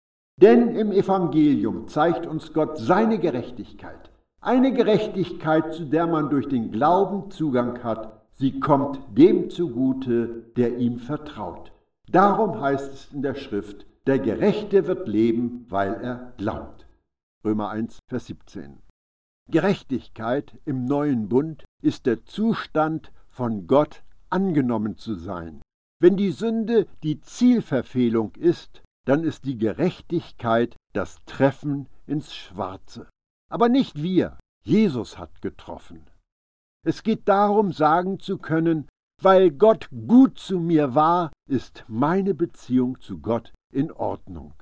Denn 0.41 0.73
im 0.73 0.93
Evangelium 0.93 1.89
zeigt 1.89 2.25
uns 2.27 2.53
Gott 2.53 2.77
seine 2.77 3.19
Gerechtigkeit. 3.19 4.09
Eine 4.39 4.71
Gerechtigkeit, 4.71 5.73
zu 5.73 5.83
der 5.83 6.07
man 6.07 6.29
durch 6.29 6.47
den 6.47 6.71
Glauben 6.71 7.29
Zugang 7.29 7.83
hat. 7.83 8.21
Sie 8.31 8.61
kommt 8.61 9.01
dem 9.17 9.49
zugute, 9.49 10.45
der 10.55 10.77
ihm 10.77 10.97
vertraut. 10.97 11.73
Darum 12.09 12.61
heißt 12.61 12.93
es 12.93 13.13
in 13.13 13.21
der 13.21 13.35
Schrift, 13.35 13.85
der 14.05 14.19
Gerechte 14.19 14.87
wird 14.87 15.09
leben, 15.09 15.65
weil 15.67 15.95
er 15.95 16.31
glaubt. 16.37 16.87
Römer 17.43 17.67
1, 17.67 17.99
Vers 18.07 18.27
17. 18.27 18.86
Gerechtigkeit 19.49 20.59
im 20.65 20.85
neuen 20.85 21.29
Bund 21.29 21.63
ist 21.81 22.05
der 22.05 22.25
Zustand, 22.25 23.11
von 23.27 23.67
Gott 23.67 24.03
angenommen 24.29 24.97
zu 24.97 25.13
sein. 25.13 25.61
Wenn 26.01 26.17
die 26.17 26.31
Sünde 26.31 26.87
die 27.03 27.21
Zielverfehlung 27.21 28.33
ist, 28.35 28.81
dann 29.05 29.23
ist 29.23 29.45
die 29.45 29.57
Gerechtigkeit 29.57 30.75
das 30.93 31.17
Treffen 31.25 31.87
ins 32.07 32.33
Schwarze. 32.33 33.07
Aber 33.49 33.69
nicht 33.69 34.01
wir, 34.01 34.37
Jesus 34.63 35.17
hat 35.17 35.41
getroffen. 35.41 36.09
Es 36.85 37.03
geht 37.03 37.27
darum, 37.27 37.71
sagen 37.71 38.19
zu 38.19 38.37
können, 38.37 38.87
weil 39.21 39.51
Gott 39.51 39.89
gut 40.07 40.37
zu 40.37 40.59
mir 40.59 40.93
war, 40.93 41.31
ist 41.49 41.85
meine 41.87 42.33
Beziehung 42.33 42.99
zu 42.99 43.19
Gott 43.19 43.53
in 43.71 43.91
Ordnung. 43.91 44.53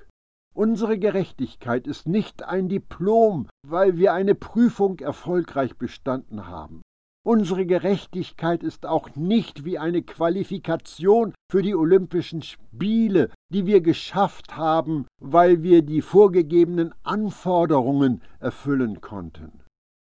Unsere 0.58 0.98
Gerechtigkeit 0.98 1.86
ist 1.86 2.08
nicht 2.08 2.44
ein 2.44 2.70
Diplom, 2.70 3.50
weil 3.68 3.98
wir 3.98 4.14
eine 4.14 4.36
Prüfung 4.36 5.00
erfolgreich 5.00 5.76
bestanden 5.76 6.48
haben. 6.48 6.82
Unsere 7.26 7.66
Gerechtigkeit 7.66 8.64
ist 8.64 8.86
auch 8.86 9.18
nicht 9.18 9.66
wie 9.66 9.78
eine 9.78 10.02
Qualifikation 10.02 11.34
für 11.52 11.62
die 11.62 11.76
Olympischen 11.76 12.42
Spiele, 12.42 13.32
die 13.52 13.66
wir 13.66 13.82
geschafft 13.82 14.56
haben, 14.56 15.08
weil 15.22 15.62
wir 15.62 15.82
die 15.82 16.02
vorgegebenen 16.02 16.94
Anforderungen 17.04 18.22
erfüllen 18.40 19.02
konnten. 19.02 19.62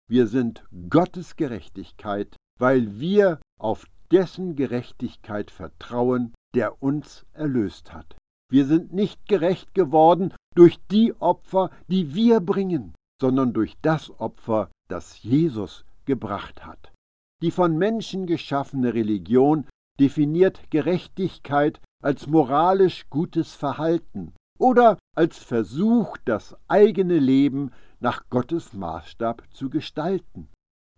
Wir 0.08 0.26
sind 0.26 0.64
Gottes 0.88 1.36
Gerechtigkeit, 1.36 2.34
weil 2.58 2.98
wir 2.98 3.38
auf 3.60 3.86
dessen 4.10 4.56
Gerechtigkeit 4.56 5.52
vertrauen, 5.52 6.34
der 6.56 6.82
uns 6.82 7.24
erlöst 7.34 7.92
hat. 7.92 8.16
Wir 8.50 8.66
sind 8.66 8.92
nicht 8.92 9.28
gerecht 9.28 9.74
geworden 9.74 10.34
durch 10.54 10.78
die 10.90 11.14
Opfer, 11.20 11.70
die 11.88 12.14
wir 12.14 12.40
bringen, 12.40 12.94
sondern 13.20 13.52
durch 13.52 13.76
das 13.82 14.10
Opfer, 14.18 14.70
das 14.88 15.22
Jesus 15.22 15.84
gebracht 16.04 16.64
hat. 16.66 16.92
Die 17.42 17.50
von 17.50 17.78
Menschen 17.78 18.26
geschaffene 18.26 18.94
Religion 18.94 19.66
definiert 19.98 20.70
Gerechtigkeit 20.70 21.80
als 22.02 22.26
moralisch 22.26 23.08
gutes 23.10 23.54
Verhalten 23.54 24.32
oder 24.58 24.98
als 25.16 25.38
Versuch, 25.38 26.16
das 26.24 26.56
eigene 26.68 27.18
Leben 27.18 27.70
nach 28.00 28.28
Gottes 28.30 28.72
Maßstab 28.72 29.42
zu 29.50 29.70
gestalten. 29.70 30.48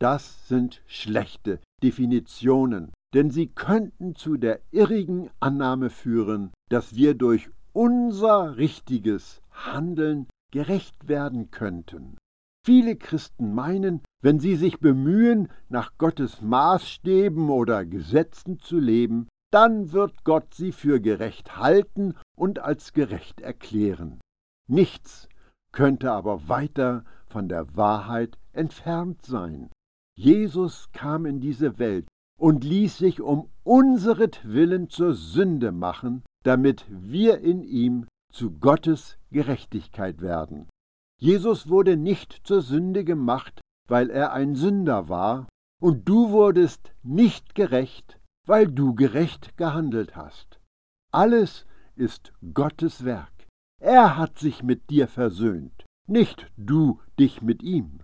Das 0.01 0.49
sind 0.49 0.83
schlechte 0.87 1.61
Definitionen, 1.83 2.93
denn 3.15 3.31
sie 3.31 3.49
könnten 3.49 4.17
zu 4.17 4.37
der 4.37 4.61
irrigen 4.71 5.31
Annahme 5.41 5.91
führen, 5.91 6.53
dass 6.71 6.95
wir 6.95 7.15
durch 7.15 7.51
unser 7.73 8.57
richtiges 8.57 9.41
Handeln 9.51 10.29
gerecht 10.53 11.09
werden 11.09 11.51
könnten. 11.51 12.17
Viele 12.65 12.97
Christen 12.97 13.55
meinen, 13.55 14.03
wenn 14.23 14.39
sie 14.39 14.55
sich 14.55 14.79
bemühen, 14.79 15.49
nach 15.69 15.99
Gottes 15.99 16.41
Maßstäben 16.41 17.51
oder 17.51 17.85
Gesetzen 17.85 18.61
zu 18.61 18.79
leben, 18.79 19.29
dann 19.53 19.93
wird 19.93 20.25
Gott 20.25 20.55
sie 20.55 20.73
für 20.73 21.01
gerecht 21.01 21.57
halten 21.57 22.15
und 22.37 22.61
als 22.61 22.93
gerecht 22.93 23.41
erklären. 23.41 24.21
Nichts 24.69 25.29
könnte 25.73 26.13
aber 26.13 26.49
weiter 26.49 27.05
von 27.27 27.49
der 27.49 27.77
Wahrheit 27.77 28.39
entfernt 28.53 29.25
sein. 29.25 29.71
Jesus 30.17 30.89
kam 30.93 31.27
in 31.27 31.41
diese 31.41 31.79
Welt 31.79 32.07
und 32.39 32.65
ließ 32.65 32.99
sich 32.99 33.21
um 33.21 33.51
unseretwillen 33.65 34.89
zur 34.89 35.15
Sünde 35.15 35.73
machen, 35.73 36.23
damit 36.43 36.85
wir 36.89 37.39
in 37.39 37.63
ihm 37.63 38.07
zu 38.33 38.51
Gottes 38.59 39.19
Gerechtigkeit 39.31 40.21
werden. 40.21 40.69
Jesus 41.19 41.69
wurde 41.69 41.97
nicht 41.97 42.41
zur 42.45 42.63
Sünde 42.63 43.05
gemacht, 43.05 43.61
weil 43.89 44.11
er 44.11 44.33
ein 44.33 44.55
Sünder 44.55 45.09
war, 45.09 45.49
und 45.81 46.09
du 46.09 46.31
wurdest 46.31 46.93
nicht 47.03 47.55
gerecht, 47.55 48.19
weil 48.47 48.67
du 48.67 48.95
gerecht 48.95 49.57
gehandelt 49.57 50.17
hast. 50.17 50.61
Alles 51.13 51.67
ist 51.97 52.33
Gottes 52.55 53.05
Werk. 53.05 53.33
Er 53.81 54.17
hat 54.17 54.39
sich 54.39 54.63
mit 54.63 54.91
dir 54.91 55.09
versöhnt, 55.09 55.85
nicht 56.09 56.51
du 56.57 57.01
dich 57.19 57.43
mit 57.43 57.63
ihm. 57.63 58.01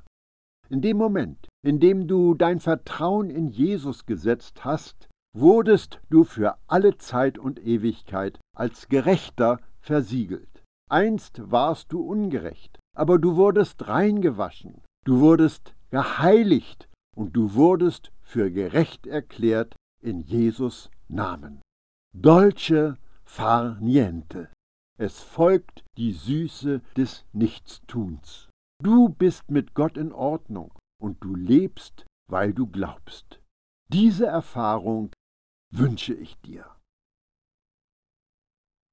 In 0.69 0.83
dem 0.83 0.97
Moment, 0.97 1.49
in 1.65 1.81
dem 1.81 2.07
du 2.07 2.35
dein 2.35 2.61
Vertrauen 2.61 3.31
in 3.31 3.49
Jesus 3.49 4.07
gesetzt 4.07 4.65
hast, 4.65 5.08
wurdest 5.37 6.01
du 6.11 6.25
für 6.25 6.57
alle 6.67 6.99
Zeit 6.99 7.39
und 7.39 7.59
Ewigkeit 7.61 8.39
als 8.57 8.89
Gerechter 8.89 9.61
versiegelt. 9.81 10.63
Einst 10.91 11.51
warst 11.51 11.93
du 11.93 12.01
ungerecht, 12.01 12.79
aber 12.97 13.19
du 13.19 13.37
wurdest 13.37 13.89
reingewaschen, 13.89 14.83
du 15.05 15.21
wurdest 15.21 15.75
geheiligt 15.91 16.89
und 17.15 17.37
du 17.37 17.55
wurdest 17.55 18.13
für 18.23 18.51
gerecht 18.51 19.07
erklärt 19.07 19.77
in 20.03 20.21
Jesus 20.21 20.91
Namen. 21.09 21.61
Dolce 22.15 22.97
far 23.25 23.79
niente. 23.81 24.49
Es 24.99 25.21
folgt 25.21 25.85
die 25.97 26.13
Süße 26.13 26.81
des 26.97 27.25
Nichtstuns. 27.33 28.49
Du 28.83 29.09
bist 29.09 29.51
mit 29.51 29.75
Gott 29.75 29.97
in 29.97 30.13
Ordnung 30.13 30.73
und 31.01 31.23
du 31.23 31.35
lebst, 31.35 32.07
weil 32.29 32.53
du 32.53 32.67
glaubst. 32.67 33.41
Diese 33.93 34.27
Erfahrung 34.27 35.11
wünsche 35.71 36.15
ich 36.15 36.37
dir. 36.41 36.65